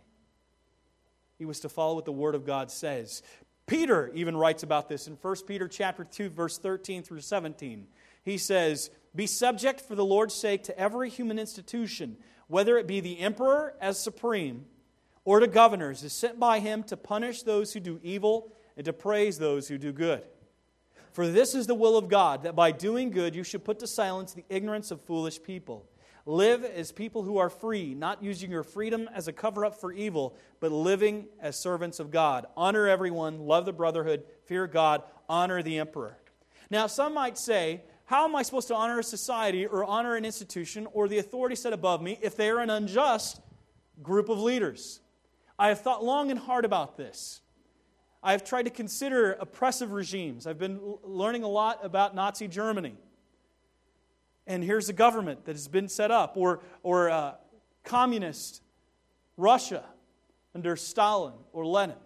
[1.38, 3.22] He was to follow what the Word of God says.
[3.68, 7.88] Peter even writes about this in 1 Peter chapter 2 verse 13 through 17.
[8.24, 13.00] He says, "Be subject for the Lord's sake to every human institution, whether it be
[13.00, 14.66] the emperor as supreme
[15.24, 18.94] or to governors is sent by him to punish those who do evil and to
[18.94, 20.24] praise those who do good.
[21.12, 23.88] For this is the will of God, that by doing good you should put to
[23.88, 25.88] silence the ignorance of foolish people.
[26.28, 29.94] Live as people who are free, not using your freedom as a cover up for
[29.94, 32.48] evil, but living as servants of God.
[32.58, 36.18] Honor everyone, love the brotherhood, fear God, honor the emperor.
[36.72, 40.26] Now, some might say, how am I supposed to honor a society or honor an
[40.26, 43.40] institution or the authority set above me if they are an unjust
[44.02, 45.02] group of leaders?
[45.60, 47.42] I have thought long and hard about this.
[48.24, 50.48] I have tried to consider oppressive regimes.
[50.48, 52.96] I've been learning a lot about Nazi Germany.
[54.48, 57.34] And here's a government that has been set up, or, or uh,
[57.84, 58.62] communist
[59.38, 59.84] Russia
[60.54, 61.98] under Stalin or Lenin.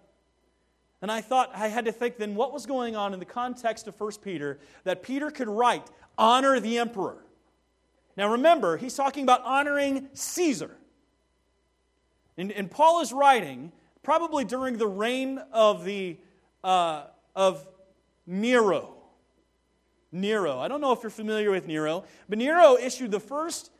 [1.01, 3.87] And I thought, I had to think then what was going on in the context
[3.87, 7.23] of 1 Peter that Peter could write, honor the emperor.
[8.17, 10.71] Now remember, he's talking about honoring Caesar.
[12.37, 13.71] And, and Paul is writing
[14.03, 16.17] probably during the reign of, the,
[16.63, 17.03] uh,
[17.35, 17.65] of
[18.27, 18.98] Nero.
[20.11, 20.59] Nero.
[20.59, 23.71] I don't know if you're familiar with Nero, but Nero issued the first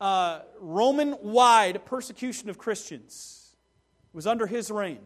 [0.00, 3.54] uh, Roman wide persecution of Christians.
[4.12, 5.00] It was under his reign.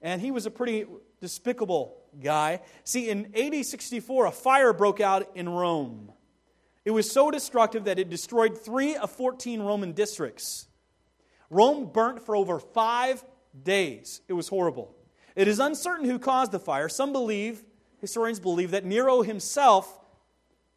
[0.00, 0.86] And he was a pretty
[1.20, 2.60] despicable guy.
[2.84, 6.12] See, in AD 64, a fire broke out in Rome.
[6.84, 10.68] It was so destructive that it destroyed three of 14 Roman districts.
[11.50, 13.24] Rome burnt for over five
[13.62, 14.20] days.
[14.28, 14.94] It was horrible.
[15.34, 16.88] It is uncertain who caused the fire.
[16.88, 17.64] Some believe,
[18.00, 20.00] historians believe, that Nero himself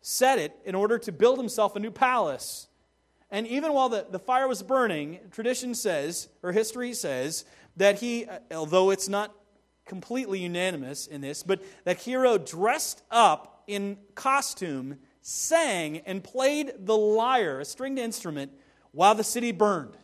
[0.01, 2.67] said it in order to build himself a new palace.
[3.29, 7.45] And even while the, the fire was burning, tradition says, or history says,
[7.77, 9.34] that he, uh, although it's not
[9.86, 16.97] completely unanimous in this, but that Nero dressed up in costume, sang, and played the
[16.97, 18.51] lyre, a stringed instrument,
[18.91, 19.95] while the city burned.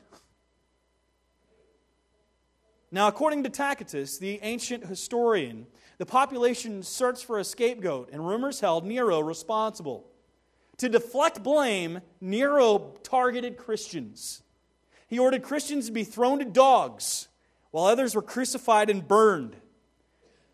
[2.89, 8.59] Now, according to Tacitus, the ancient historian, the population searched for a scapegoat, and rumors
[8.59, 10.07] held Nero responsible.
[10.77, 14.43] To deflect blame, Nero targeted Christians.
[15.07, 17.27] He ordered Christians to be thrown to dogs,
[17.71, 19.55] while others were crucified and burned.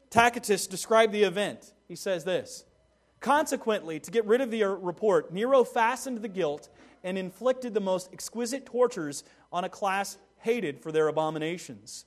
[0.09, 1.73] Tacitus described the event.
[1.87, 2.65] He says this
[3.19, 6.69] Consequently, to get rid of the uh, report, Nero fastened the guilt
[7.03, 12.05] and inflicted the most exquisite tortures on a class hated for their abominations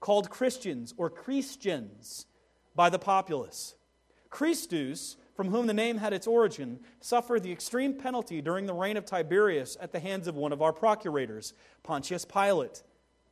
[0.00, 2.26] called Christians or Christians
[2.74, 3.74] by the populace.
[4.30, 8.96] Christus, from whom the name had its origin, suffered the extreme penalty during the reign
[8.96, 11.52] of Tiberius at the hands of one of our procurators,
[11.82, 12.82] Pontius Pilate,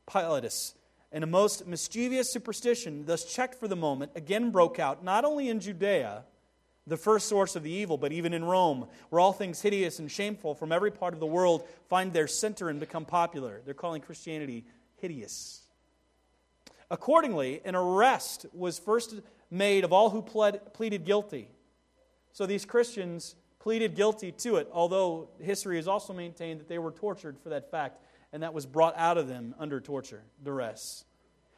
[0.07, 0.73] Pilatus.
[1.11, 5.49] And a most mischievous superstition, thus checked for the moment, again broke out, not only
[5.49, 6.25] in Judea,
[6.85, 10.11] the first source of the evil, but even in Rome, where all things hideous and
[10.11, 13.61] shameful from every part of the world find their center and become popular.
[13.63, 14.65] They're calling Christianity
[14.97, 15.61] hideous.
[16.91, 19.15] Accordingly, an arrest was first
[19.51, 21.49] made of all who pled, pleaded guilty.
[22.31, 26.91] So these Christians pleaded guilty to it, although history has also maintained that they were
[26.91, 31.05] tortured for that fact, and that was brought out of them under torture, duress.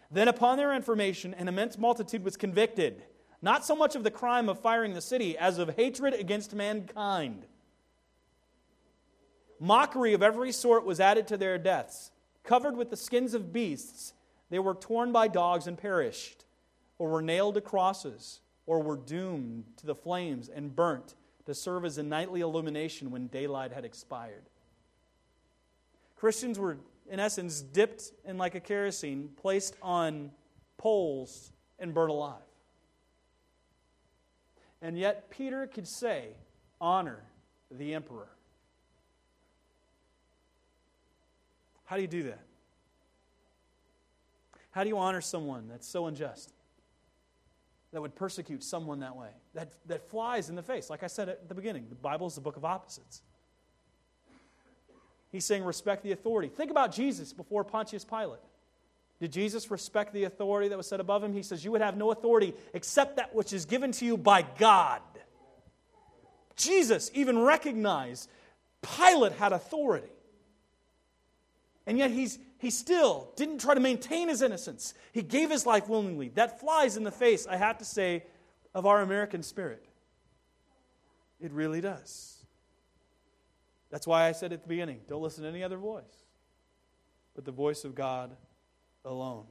[0.10, 3.04] Then, upon their information, an immense multitude was convicted,
[3.41, 7.46] not so much of the crime of firing the city as of hatred against mankind.
[9.60, 12.12] Mockery of every sort was added to their deaths.
[12.44, 14.13] Covered with the skins of beasts,
[14.52, 16.44] They were torn by dogs and perished,
[17.00, 21.86] or were nailed to crosses, or were doomed to the flames and burnt to serve
[21.86, 24.44] as a nightly illumination when daylight had expired.
[26.18, 26.78] Christians were,
[27.10, 30.32] in essence, dipped in like a kerosene, placed on
[30.78, 32.42] poles, and burnt alive.
[34.82, 36.28] And yet, Peter could say,
[36.82, 37.24] Honor
[37.72, 38.28] the emperor.
[41.86, 42.42] How do you do that?
[44.72, 46.52] How do you honor someone that's so unjust?
[47.94, 49.30] That would persecute someone that way?
[49.54, 50.90] That, that flies in the face.
[50.90, 53.22] Like I said at the beginning, the Bible is the book of opposites.
[55.32, 56.50] He's saying, respect the authority.
[56.50, 58.40] Think about Jesus before Pontius Pilate.
[59.22, 61.32] Did Jesus respect the authority that was set above him?
[61.32, 64.42] He says, You would have no authority except that which is given to you by
[64.42, 65.02] God.
[66.56, 68.30] Jesus even recognized
[68.82, 70.12] Pilate had authority.
[71.86, 74.93] And yet he's, he still didn't try to maintain his innocence.
[75.12, 76.30] He gave his life willingly.
[76.30, 78.24] That flies in the face, I have to say,
[78.74, 79.84] of our American spirit.
[81.39, 82.45] It really does.
[83.89, 86.21] That's why I said at the beginning don't listen to any other voice
[87.36, 88.36] but the voice of God
[89.06, 89.45] alone.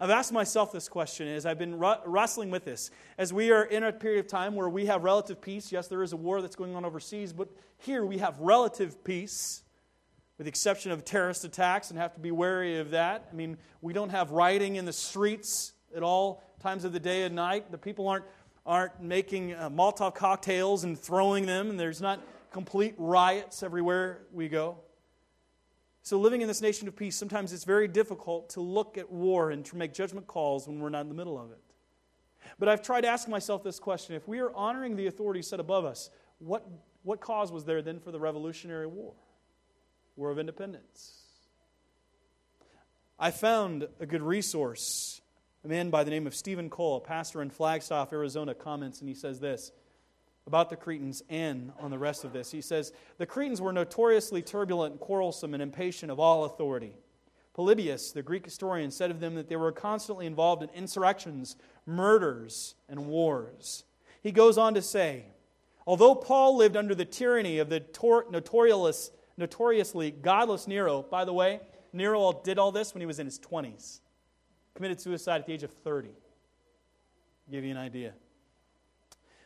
[0.00, 2.90] I've asked myself this question as I've been wrestling with this.
[3.18, 6.02] As we are in a period of time where we have relative peace, yes, there
[6.02, 9.62] is a war that's going on overseas, but here we have relative peace
[10.40, 13.28] with the exception of terrorist attacks, and have to be wary of that.
[13.30, 17.24] I mean, we don't have rioting in the streets at all times of the day
[17.24, 17.70] and night.
[17.70, 18.24] The people aren't,
[18.64, 22.22] aren't making uh, Molotov cocktails and throwing them, and there's not
[22.52, 24.78] complete riots everywhere we go.
[26.04, 29.50] So, living in this nation of peace, sometimes it's very difficult to look at war
[29.50, 31.60] and to make judgment calls when we're not in the middle of it.
[32.58, 35.84] But I've tried asking myself this question if we are honoring the authority set above
[35.84, 36.66] us, what,
[37.02, 39.12] what cause was there then for the Revolutionary War?
[40.16, 41.20] War of Independence.
[43.18, 45.20] I found a good resource.
[45.64, 49.08] A man by the name of Steven Cole, a pastor in Flagstaff, Arizona, comments and
[49.08, 49.72] he says this
[50.46, 52.50] about the Cretans and on the rest of this.
[52.50, 56.94] He says, The Cretans were notoriously turbulent, quarrelsome, and impatient of all authority.
[57.54, 62.74] Polybius, the Greek historian, said of them that they were constantly involved in insurrections, murders,
[62.88, 63.84] and wars.
[64.22, 65.26] He goes on to say,
[65.86, 67.84] Although Paul lived under the tyranny of the
[68.30, 71.02] notorious notoriously godless Nero.
[71.02, 71.60] By the way,
[71.92, 74.00] Nero did all this when he was in his 20s.
[74.74, 76.10] Committed suicide at the age of 30.
[77.50, 78.12] give you an idea.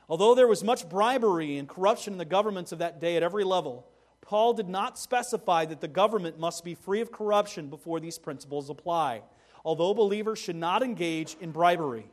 [0.07, 3.45] Although there was much bribery and corruption in the governments of that day at every
[3.45, 3.87] level,
[4.21, 8.69] Paul did not specify that the government must be free of corruption before these principles
[8.69, 9.23] apply.
[9.65, 12.11] Although believers should not engage in bribery.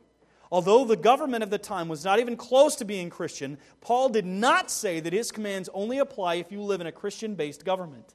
[0.52, 4.26] Although the government of the time was not even close to being Christian, Paul did
[4.26, 8.14] not say that his commands only apply if you live in a Christian based government.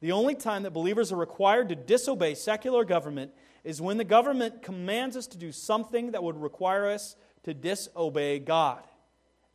[0.00, 3.30] The only time that believers are required to disobey secular government
[3.62, 7.14] is when the government commands us to do something that would require us
[7.44, 8.82] to disobey God.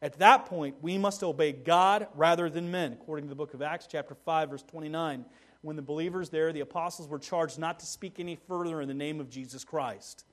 [0.01, 3.61] At that point, we must obey God rather than men, according to the book of
[3.61, 5.25] Acts, chapter 5, verse 29.
[5.61, 8.93] When the believers there, the apostles, were charged not to speak any further in the
[8.93, 10.23] name of Jesus Christ.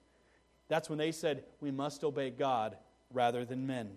[0.70, 2.76] That's when they said, we must obey God
[3.12, 3.90] rather than men.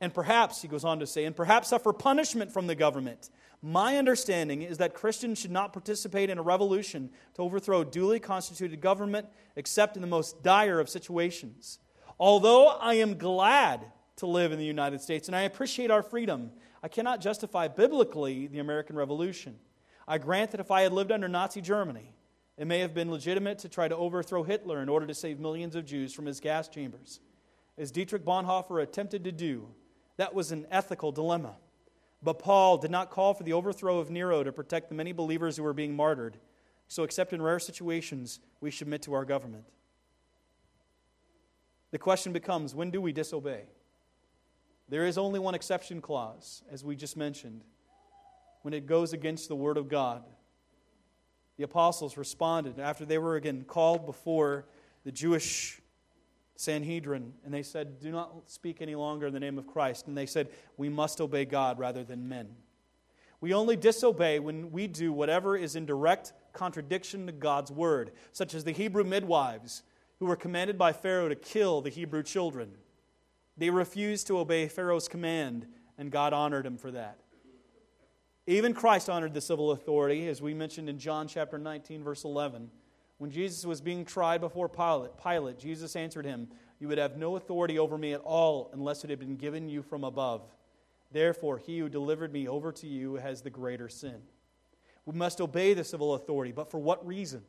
[0.00, 3.30] And perhaps, he goes on to say, and perhaps suffer punishment from the government.
[3.60, 8.80] My understanding is that Christians should not participate in a revolution to overthrow duly constituted
[8.80, 11.80] government except in the most dire of situations.
[12.18, 13.84] Although I am glad
[14.16, 18.46] to live in the United States and I appreciate our freedom, I cannot justify biblically
[18.46, 19.56] the American Revolution.
[20.06, 22.14] I grant that if I had lived under Nazi Germany,
[22.58, 25.74] it may have been legitimate to try to overthrow Hitler in order to save millions
[25.74, 27.20] of Jews from his gas chambers.
[27.78, 29.68] As Dietrich Bonhoeffer attempted to do,
[30.18, 31.56] that was an ethical dilemma.
[32.22, 35.56] But Paul did not call for the overthrow of Nero to protect the many believers
[35.56, 36.36] who were being martyred.
[36.86, 39.64] So, except in rare situations, we submit to our government.
[41.90, 43.62] The question becomes when do we disobey?
[44.88, 47.64] There is only one exception clause, as we just mentioned,
[48.60, 50.22] when it goes against the Word of God
[51.62, 54.66] the apostles responded after they were again called before
[55.04, 55.80] the Jewish
[56.56, 60.08] Sanhedrin, and they said, Do not speak any longer in the name of Christ.
[60.08, 62.48] And they said, We must obey God rather than men.
[63.40, 68.54] We only disobey when we do whatever is in direct contradiction to God's word, such
[68.54, 69.84] as the Hebrew midwives
[70.18, 72.72] who were commanded by Pharaoh to kill the Hebrew children.
[73.56, 77.20] They refused to obey Pharaoh's command, and God honored them for that.
[78.46, 82.70] Even Christ honored the civil authority, as we mentioned in John chapter 19, verse 11.
[83.18, 86.48] When Jesus was being tried before Pilate, Pilate, Jesus answered him,
[86.80, 89.80] You would have no authority over me at all unless it had been given you
[89.82, 90.42] from above.
[91.12, 94.22] Therefore, he who delivered me over to you has the greater sin.
[95.06, 97.42] We must obey the civil authority, but for what reason?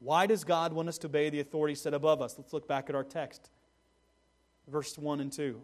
[0.00, 2.36] Why does God want us to obey the authority set above us?
[2.36, 3.50] Let's look back at our text,
[4.66, 5.60] verse 1 and 2.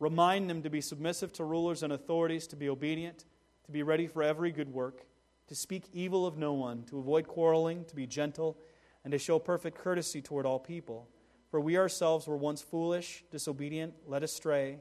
[0.00, 3.26] Remind them to be submissive to rulers and authorities, to be obedient,
[3.66, 5.04] to be ready for every good work,
[5.46, 8.56] to speak evil of no one, to avoid quarreling, to be gentle,
[9.04, 11.06] and to show perfect courtesy toward all people.
[11.50, 14.78] For we ourselves were once foolish, disobedient, led astray,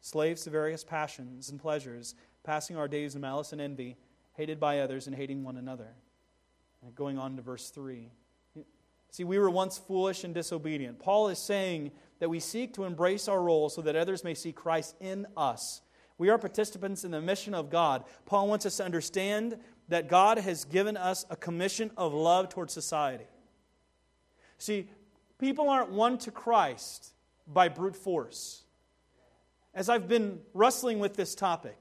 [0.00, 2.14] slaves to various passions and pleasures,
[2.44, 3.96] passing our days in malice and envy,
[4.34, 5.88] hated by others and hating one another.
[6.82, 8.10] And going on to verse 3.
[9.10, 11.00] See, we were once foolish and disobedient.
[11.00, 11.90] Paul is saying
[12.20, 15.82] that we seek to embrace our role so that others may see Christ in us.
[16.18, 18.04] We are participants in the mission of God.
[18.26, 19.58] Paul wants us to understand
[19.88, 23.24] that God has given us a commission of love towards society.
[24.58, 24.90] See,
[25.38, 27.14] people aren't won to Christ
[27.46, 28.64] by brute force.
[29.74, 31.78] As I've been wrestling with this topic,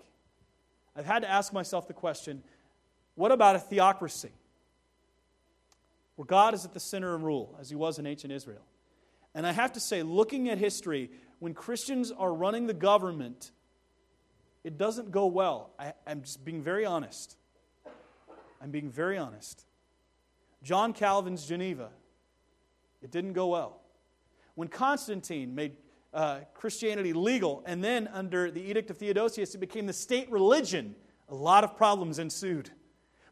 [0.96, 2.42] I've had to ask myself the question
[3.16, 4.32] what about a theocracy?
[6.16, 8.64] Where God is at the center and rule, as he was in ancient Israel.
[9.36, 13.51] And I have to say, looking at history, when Christians are running the government,
[14.63, 15.71] it doesn't go well.
[15.80, 17.38] I, am just being very honest.
[18.61, 19.65] I'm being very honest.
[20.63, 21.89] John Calvin's Geneva,
[23.01, 23.82] it didn't go well.
[24.55, 25.77] When Constantine made
[26.13, 30.95] uh, Christianity legal, and then under the Edict of Theodosius, it became the state religion,
[31.30, 32.69] a lot of problems ensued.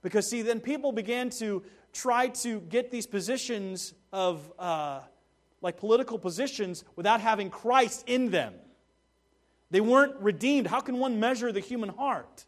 [0.01, 5.01] Because, see, then people began to try to get these positions of, uh,
[5.61, 8.53] like political positions, without having Christ in them.
[9.71, 10.67] They weren't redeemed.
[10.67, 12.45] How can one measure the human heart?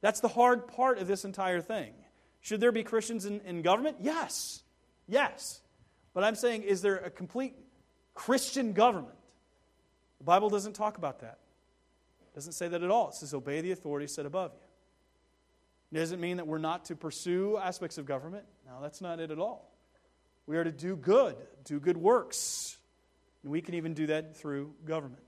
[0.00, 1.92] That's the hard part of this entire thing.
[2.40, 3.96] Should there be Christians in, in government?
[4.00, 4.62] Yes.
[5.08, 5.60] Yes.
[6.14, 7.54] But I'm saying, is there a complete
[8.14, 9.16] Christian government?
[10.18, 11.38] The Bible doesn't talk about that.
[12.20, 13.08] It doesn't say that at all.
[13.08, 14.60] It says, obey the authority set above you.
[15.98, 18.44] It doesn't mean that we're not to pursue aspects of government.
[18.66, 19.72] No, that's not it at all.
[20.48, 22.78] We are to do good, do good works.
[23.42, 25.22] And we can even do that through government.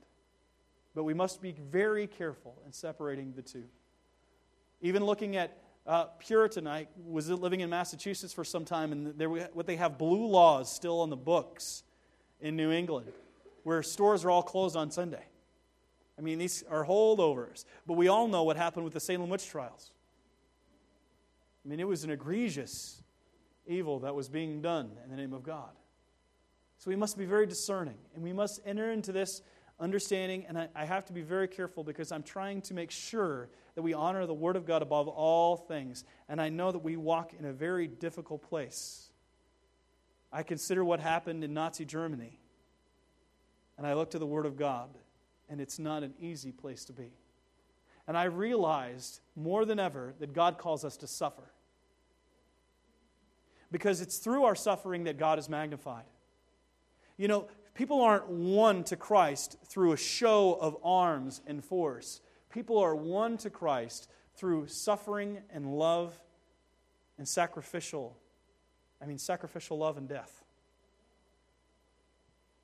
[0.95, 3.65] But we must be very careful in separating the two.
[4.81, 9.29] Even looking at uh, Puritan, I was living in Massachusetts for some time, and there,
[9.29, 11.83] what they have blue laws still on the books
[12.41, 13.13] in New England,
[13.63, 15.25] where stores are all closed on Sunday.
[16.19, 17.67] I mean, these are holdovers.
[17.87, 19.91] But we all know what happened with the Salem witch trials.
[21.63, 23.03] I mean, it was an egregious
[23.71, 25.71] evil that was being done in the name of God.
[26.79, 29.43] So we must be very discerning, and we must enter into this
[29.79, 33.49] understanding, and I, I, have to be very careful because I'm trying to make sure
[33.75, 36.05] that we honor the Word of God above all things.
[36.29, 39.09] And I know that we walk in a very difficult place.
[40.33, 42.39] I consider what happened in Nazi Germany,
[43.79, 44.91] and I look to the Word of God,
[45.49, 47.13] and it's not an easy place to be.
[48.07, 51.53] And I realized more than ever that God calls us to suffer.
[53.71, 56.05] Because it's through our suffering that God is magnified.
[57.17, 57.49] You know,
[57.81, 62.21] People aren't won to Christ through a show of arms and force.
[62.51, 66.21] People are won to Christ through suffering and love
[67.17, 68.17] and sacrificial,
[69.01, 70.45] I mean, sacrificial love and death.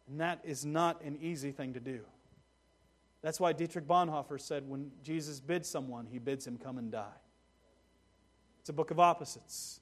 [0.09, 2.01] And that is not an easy thing to do.
[3.23, 7.17] That's why Dietrich Bonhoeffer said when Jesus bids someone, he bids him come and die.
[8.61, 9.81] It's a book of opposites.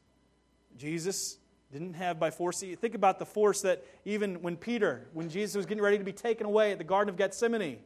[0.76, 1.38] Jesus
[1.72, 2.60] didn't have by force.
[2.60, 6.12] Think about the force that even when Peter, when Jesus was getting ready to be
[6.12, 7.78] taken away at the Garden of Gethsemane,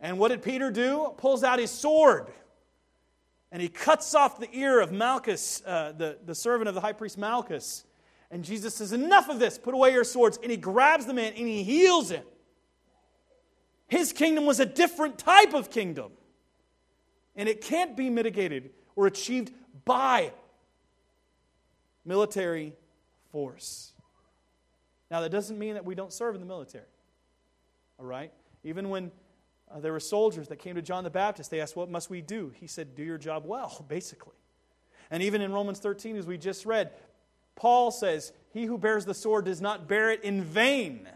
[0.00, 1.14] and what did Peter do?
[1.16, 2.26] Pulls out his sword
[3.50, 6.92] and he cuts off the ear of Malchus, uh, the, the servant of the high
[6.92, 7.84] priest Malchus.
[8.30, 10.38] And Jesus says, Enough of this, put away your swords.
[10.42, 12.24] And he grabs the man and he heals him.
[13.86, 16.10] His kingdom was a different type of kingdom.
[17.36, 19.52] And it can't be mitigated or achieved
[19.84, 20.32] by
[22.04, 22.74] military
[23.30, 23.92] force.
[25.10, 26.84] Now, that doesn't mean that we don't serve in the military.
[27.98, 28.32] All right?
[28.62, 29.10] Even when
[29.72, 32.20] uh, there were soldiers that came to John the Baptist, they asked, What must we
[32.20, 32.52] do?
[32.54, 34.34] He said, Do your job well, basically.
[35.10, 36.90] And even in Romans 13, as we just read,
[37.54, 41.08] Paul says, He who bears the sword does not bear it in vain.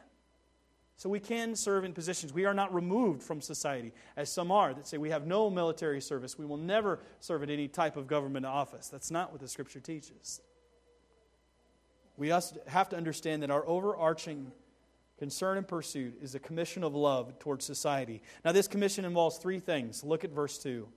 [0.97, 2.33] So we can serve in positions.
[2.33, 6.01] We are not removed from society, as some are that say we have no military
[6.01, 6.37] service.
[6.37, 8.89] We will never serve in any type of government office.
[8.89, 10.41] That's not what the scripture teaches
[12.19, 14.53] we have to understand that our overarching
[15.19, 18.23] concern and pursuit is a commission of love towards society.
[18.45, 20.05] Now, this commission involves three things.
[20.05, 20.89] Look at verse 2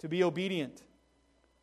[0.00, 0.82] to be obedient,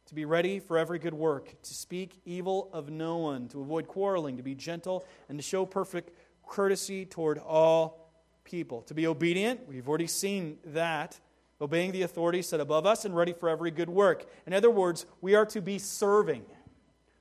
[0.08, 3.88] to be ready for every good work, to speak evil of no one, to avoid
[3.88, 6.12] quarreling, to be gentle, and to show perfect
[6.46, 8.12] courtesy toward all
[8.44, 8.82] people.
[8.84, 11.20] To be obedient, we've already seen that.
[11.62, 14.26] Obeying the authority set above us and ready for every good work.
[14.46, 16.44] In other words, we are to be serving.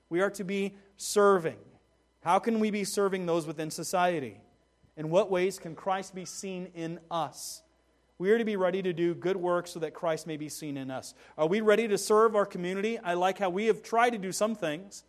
[0.09, 1.59] We are to be serving?
[2.23, 4.41] How can we be serving those within society?
[4.97, 7.63] In what ways can Christ be seen in us?
[8.19, 10.77] We are to be ready to do good work so that Christ may be seen
[10.77, 11.15] in us.
[11.37, 12.99] Are we ready to serve our community?
[12.99, 15.03] I like how we have tried to do some things,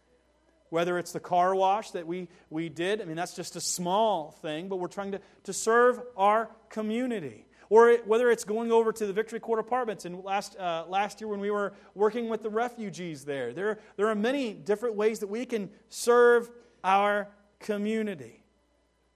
[0.69, 3.01] whether it's the car wash that we, we did.
[3.01, 7.44] I mean, that's just a small thing, but we're trying to, to serve our community.
[7.70, 11.20] Or it, whether it's going over to the Victory Court Apartments and last, uh, last
[11.20, 13.53] year when we were working with the refugees there.
[13.53, 13.80] there.
[13.97, 16.51] There are many different ways that we can serve
[16.84, 17.28] our
[17.59, 18.43] community.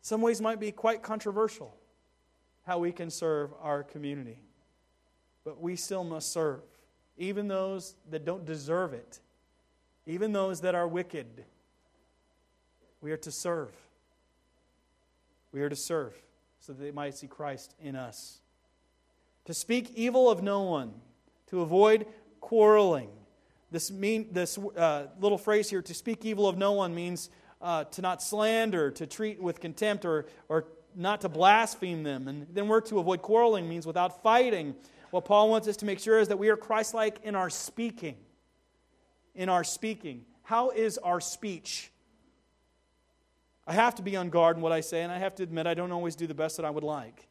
[0.01, 1.75] Some ways might be quite controversial
[2.69, 4.39] how we can serve our community.
[5.43, 6.61] But we still must serve,
[7.17, 9.19] even those that don't deserve it,
[10.05, 11.45] even those that are wicked.
[13.01, 13.71] We are to serve.
[15.51, 16.13] We are to serve
[16.59, 18.38] so that they might see Christ in us.
[19.45, 20.93] To speak evil of no one,
[21.47, 22.05] to avoid
[22.39, 23.09] quarreling.
[23.71, 27.29] This, mean, this uh, little phrase here, to speak evil of no one, means
[27.61, 30.65] uh, to not slander, to treat with contempt, or, or
[30.95, 32.27] not to blaspheme them.
[32.27, 34.75] And then we're to avoid quarreling, means without fighting.
[35.11, 37.49] What Paul wants us to make sure is that we are Christ like in our
[37.49, 38.17] speaking.
[39.35, 40.25] In our speaking.
[40.43, 41.91] How is our speech?
[43.67, 45.67] I have to be on guard in what I say, and I have to admit
[45.67, 47.28] I don't always do the best that I would like.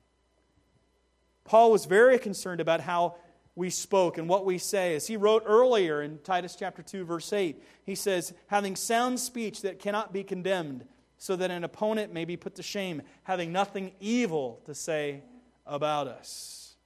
[1.48, 3.16] Paul was very concerned about how
[3.54, 4.94] we spoke and what we say.
[4.94, 9.62] As he wrote earlier in Titus chapter 2 verse 8, he says, "Having sound speech
[9.62, 10.86] that cannot be condemned,
[11.16, 15.22] so that an opponent may be put to shame, having nothing evil to say
[15.66, 16.76] about us."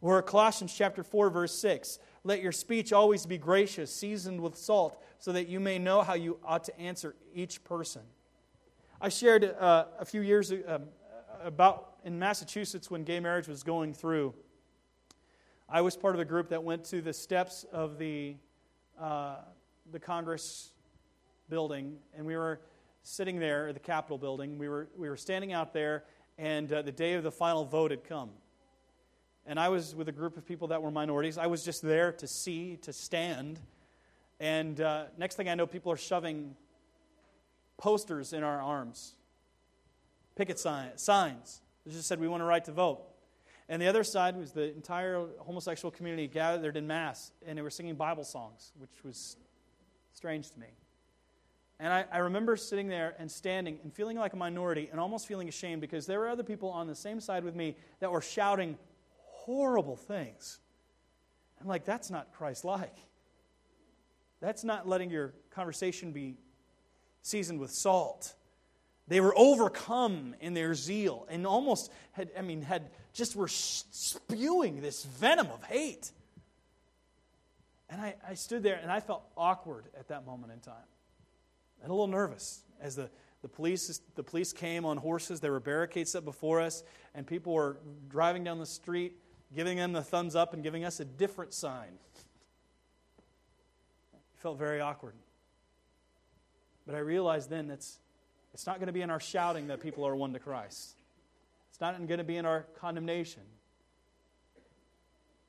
[0.00, 5.02] Or Colossians chapter 4 verse 6, "Let your speech always be gracious, seasoned with salt,
[5.18, 8.02] so that you may know how you ought to answer each person."
[9.00, 10.78] I shared uh, a few years uh,
[11.42, 14.34] about in Massachusetts when gay marriage was going through
[15.68, 18.36] I was part of a group that went to the steps of the,
[19.00, 19.36] uh,
[19.90, 20.72] the Congress
[21.48, 22.60] building, and we were
[23.02, 24.58] sitting there, at the Capitol building.
[24.58, 26.04] We were, we were standing out there,
[26.36, 28.30] and uh, the day of the final vote had come.
[29.46, 31.38] And I was with a group of people that were minorities.
[31.38, 33.58] I was just there to see, to stand.
[34.38, 36.56] And uh, next thing I know, people are shoving
[37.78, 39.14] posters in our arms,
[40.36, 41.62] picket sign, signs.
[41.84, 43.02] They just said, We want a right to vote.
[43.68, 47.70] And the other side was the entire homosexual community gathered in mass, and they were
[47.70, 49.36] singing Bible songs, which was
[50.12, 50.66] strange to me.
[51.80, 55.26] And I, I, remember sitting there and standing and feeling like a minority and almost
[55.26, 58.20] feeling ashamed because there were other people on the same side with me that were
[58.20, 58.78] shouting
[59.16, 60.60] horrible things.
[61.60, 62.96] I'm like, that's not Christ like.
[64.40, 66.36] That's not letting your conversation be
[67.22, 68.34] seasoned with salt.
[69.06, 74.80] They were overcome in their zeal and almost had, I mean, had just were spewing
[74.80, 76.10] this venom of hate.
[77.90, 80.74] And I, I stood there and I felt awkward at that moment in time
[81.84, 83.10] and a little nervous as the,
[83.42, 85.38] the, police, the police came on horses.
[85.38, 86.82] There were barricades set before us,
[87.14, 87.76] and people were
[88.08, 89.18] driving down the street,
[89.54, 91.98] giving them the thumbs up and giving us a different sign.
[94.14, 95.14] It felt very awkward.
[96.86, 97.98] But I realized then that's,
[98.54, 100.94] it's not going to be in our shouting that people are won to Christ.
[101.70, 103.42] It's not going to be in our condemnation.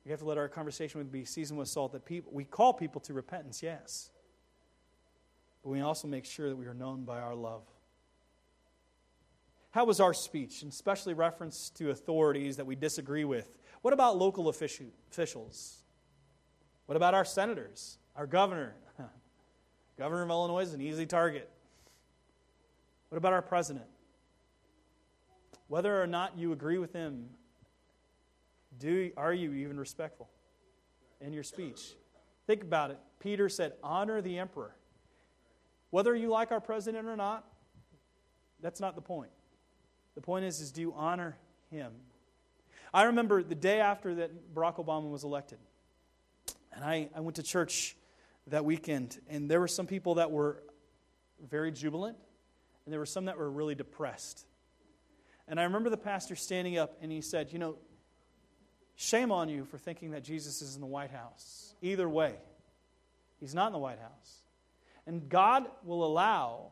[0.04, 3.00] We have to let our conversation be seasoned with salt that people, we call people
[3.02, 4.10] to repentance, yes.
[5.62, 7.62] But we also make sure that we are known by our love.
[9.70, 13.56] How was our speech, and especially reference to authorities that we disagree with?
[13.82, 15.82] What about local officials?
[16.86, 18.74] What about our senators, our governor?
[19.98, 21.50] governor of Illinois is an easy target.
[23.16, 23.86] What about our president?
[25.68, 27.30] Whether or not you agree with him,
[28.78, 30.28] do, are you even respectful
[31.22, 31.94] in your speech?
[32.46, 32.98] Think about it.
[33.18, 34.76] Peter said, Honor the emperor.
[35.88, 37.46] Whether you like our president or not,
[38.60, 39.30] that's not the point.
[40.14, 41.38] The point is, is do you honor
[41.70, 41.92] him?
[42.92, 45.58] I remember the day after that Barack Obama was elected,
[46.70, 47.96] and I, I went to church
[48.48, 50.62] that weekend, and there were some people that were
[51.48, 52.18] very jubilant,
[52.86, 54.46] and there were some that were really depressed.
[55.48, 57.76] And I remember the pastor standing up and he said, You know,
[58.94, 61.74] shame on you for thinking that Jesus is in the White House.
[61.82, 62.36] Either way,
[63.40, 64.38] he's not in the White House.
[65.06, 66.70] And God will allow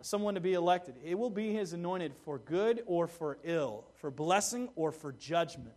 [0.00, 0.94] someone to be elected.
[1.04, 5.74] It will be his anointed for good or for ill, for blessing or for judgment.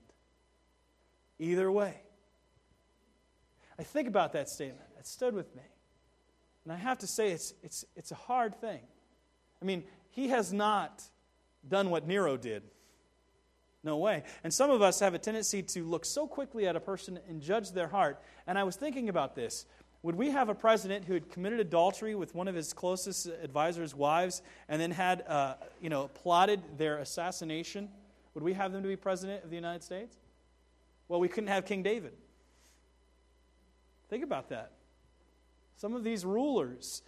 [1.39, 1.95] Either way.
[3.77, 4.85] I think about that statement.
[4.99, 5.63] It stood with me.
[6.63, 8.81] And I have to say, it's, it's, it's a hard thing.
[9.61, 11.03] I mean, he has not
[11.67, 12.63] done what Nero did.
[13.83, 14.23] No way.
[14.43, 17.41] And some of us have a tendency to look so quickly at a person and
[17.41, 18.21] judge their heart.
[18.45, 19.65] And I was thinking about this.
[20.01, 23.93] Would we have a president who had committed adultery with one of his closest advisors'
[23.93, 27.89] wives and then had, uh, you know, plotted their assassination?
[28.33, 30.15] Would we have them to be president of the United States?
[31.07, 32.13] Well, we couldn't have King David.
[34.09, 34.71] Think about that.
[35.75, 37.01] Some of these rulers,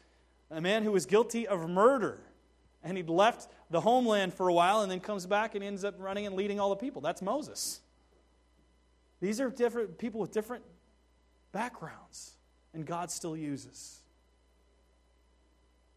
[0.50, 2.20] a man who was guilty of murder,
[2.84, 5.96] and he'd left the homeland for a while and then comes back and ends up
[5.98, 7.02] running and leading all the people.
[7.02, 7.80] That's Moses.
[9.20, 10.64] These are different people with different
[11.52, 12.32] backgrounds
[12.74, 14.00] and God still uses.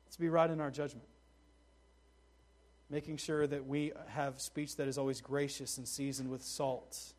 [0.06, 1.08] Let's be right in our judgment.
[2.90, 7.14] Making sure that we have speech that is always gracious and seasoned with salt.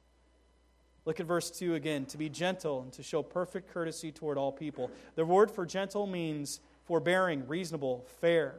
[1.05, 4.51] Look at verse 2 again to be gentle and to show perfect courtesy toward all
[4.51, 4.91] people.
[5.15, 8.55] The word for gentle means forbearing, reasonable, fair.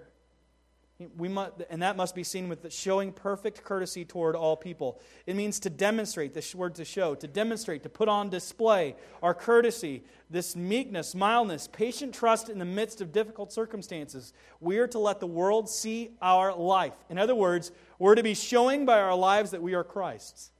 [1.19, 4.99] We must, and that must be seen with showing perfect courtesy toward all people.
[5.27, 9.35] It means to demonstrate, this word to show, to demonstrate, to put on display our
[9.35, 14.33] courtesy, this meekness, mildness, patient trust in the midst of difficult circumstances.
[14.59, 16.95] We are to let the world see our life.
[17.11, 20.51] In other words, we're to be showing by our lives that we are Christ's.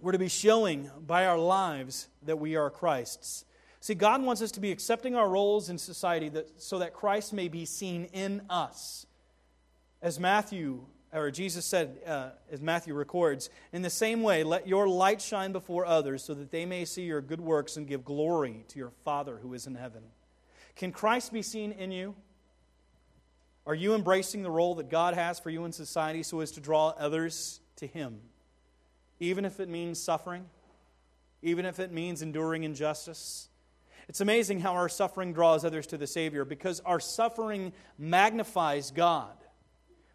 [0.00, 3.44] We're to be showing by our lives that we are Christ's.
[3.80, 7.32] See, God wants us to be accepting our roles in society that, so that Christ
[7.32, 9.06] may be seen in us.
[10.02, 14.88] As Matthew, or Jesus said, uh, as Matthew records, in the same way, let your
[14.88, 18.64] light shine before others so that they may see your good works and give glory
[18.68, 20.02] to your Father who is in heaven.
[20.76, 22.14] Can Christ be seen in you?
[23.66, 26.60] Are you embracing the role that God has for you in society so as to
[26.60, 28.20] draw others to Him?
[29.20, 30.46] Even if it means suffering,
[31.42, 33.48] even if it means enduring injustice,
[34.08, 39.36] it's amazing how our suffering draws others to the Savior because our suffering magnifies God.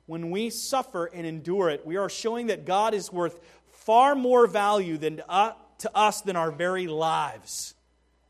[0.08, 3.40] When we suffer and endure it, we are showing that God is worth
[3.72, 5.54] far more value than to uh,
[5.94, 7.76] us than our very lives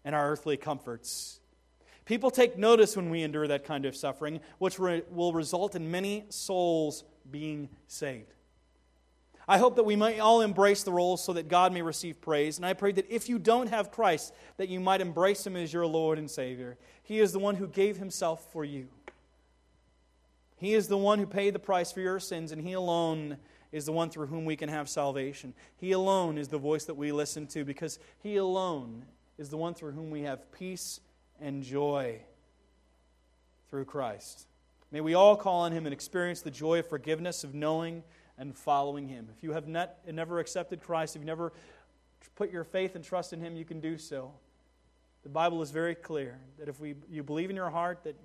[0.03, 1.39] and our earthly comforts.
[2.05, 6.25] People take notice when we endure that kind of suffering, which will result in many
[6.29, 8.33] souls being saved.
[9.47, 12.57] I hope that we might all embrace the role so that God may receive praise.
[12.57, 15.73] And I pray that if you don't have Christ, that you might embrace him as
[15.73, 16.77] your Lord and Savior.
[17.03, 18.87] He is the one who gave himself for you.
[20.55, 23.37] He is the one who paid the price for your sins, and he alone
[23.73, 25.53] is the one through whom we can have salvation.
[25.75, 29.03] He alone is the voice that we listen to because he alone
[29.37, 31.01] is the one through whom we have peace
[31.41, 32.21] and joy
[33.69, 34.47] through Christ.
[34.91, 38.03] May we all call on him and experience the joy of forgiveness, of knowing
[38.43, 39.29] and following Him.
[39.35, 41.53] If you have not, never accepted Christ, if you never
[42.35, 44.31] put your faith and trust in Him, you can do so.
[45.23, 48.15] The Bible is very clear that if we, you believe in your heart that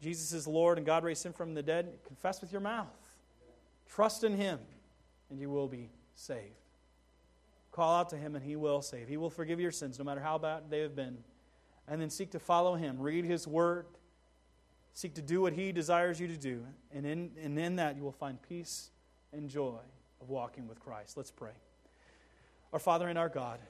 [0.00, 2.86] Jesus is Lord and God raised Him from the dead, confess with your mouth.
[3.88, 4.58] Trust in Him,
[5.30, 6.54] and you will be saved.
[7.72, 9.08] Call out to Him, and He will save.
[9.08, 11.16] He will forgive your sins, no matter how bad they have been.
[11.88, 13.00] And then seek to follow Him.
[13.00, 13.86] Read His Word.
[14.92, 16.66] Seek to do what He desires you to do.
[16.94, 18.90] And in, and in that, you will find peace
[19.32, 19.80] and joy
[20.20, 21.16] of walking with Christ.
[21.16, 21.52] Let's pray.
[22.72, 23.60] Our Father and our God,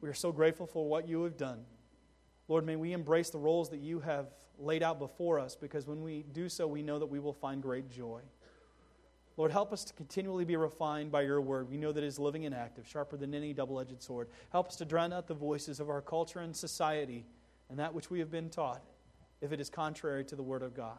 [0.00, 1.64] we are so grateful for what you have done.
[2.48, 4.26] Lord, may we embrace the roles that you have
[4.58, 7.62] laid out before us because when we do so, we know that we will find
[7.62, 8.20] great joy.
[9.36, 11.68] Lord, help us to continually be refined by your word.
[11.68, 14.28] We know that it is living and active, sharper than any double edged sword.
[14.50, 17.26] Help us to drown out the voices of our culture and society
[17.68, 18.82] and that which we have been taught
[19.42, 20.98] if it is contrary to the word of God.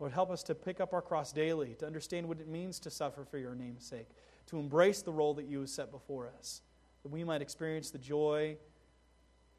[0.00, 2.90] Lord, help us to pick up our cross daily, to understand what it means to
[2.90, 4.08] suffer for your name's sake,
[4.46, 6.62] to embrace the role that you have set before us,
[7.02, 8.56] that we might experience the joy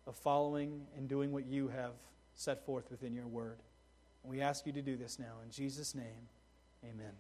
[0.08, 1.94] of following and doing what you have
[2.36, 3.60] set forth within your word.
[4.24, 5.36] And we ask you to do this now.
[5.44, 6.28] In Jesus' name,
[6.84, 7.14] amen.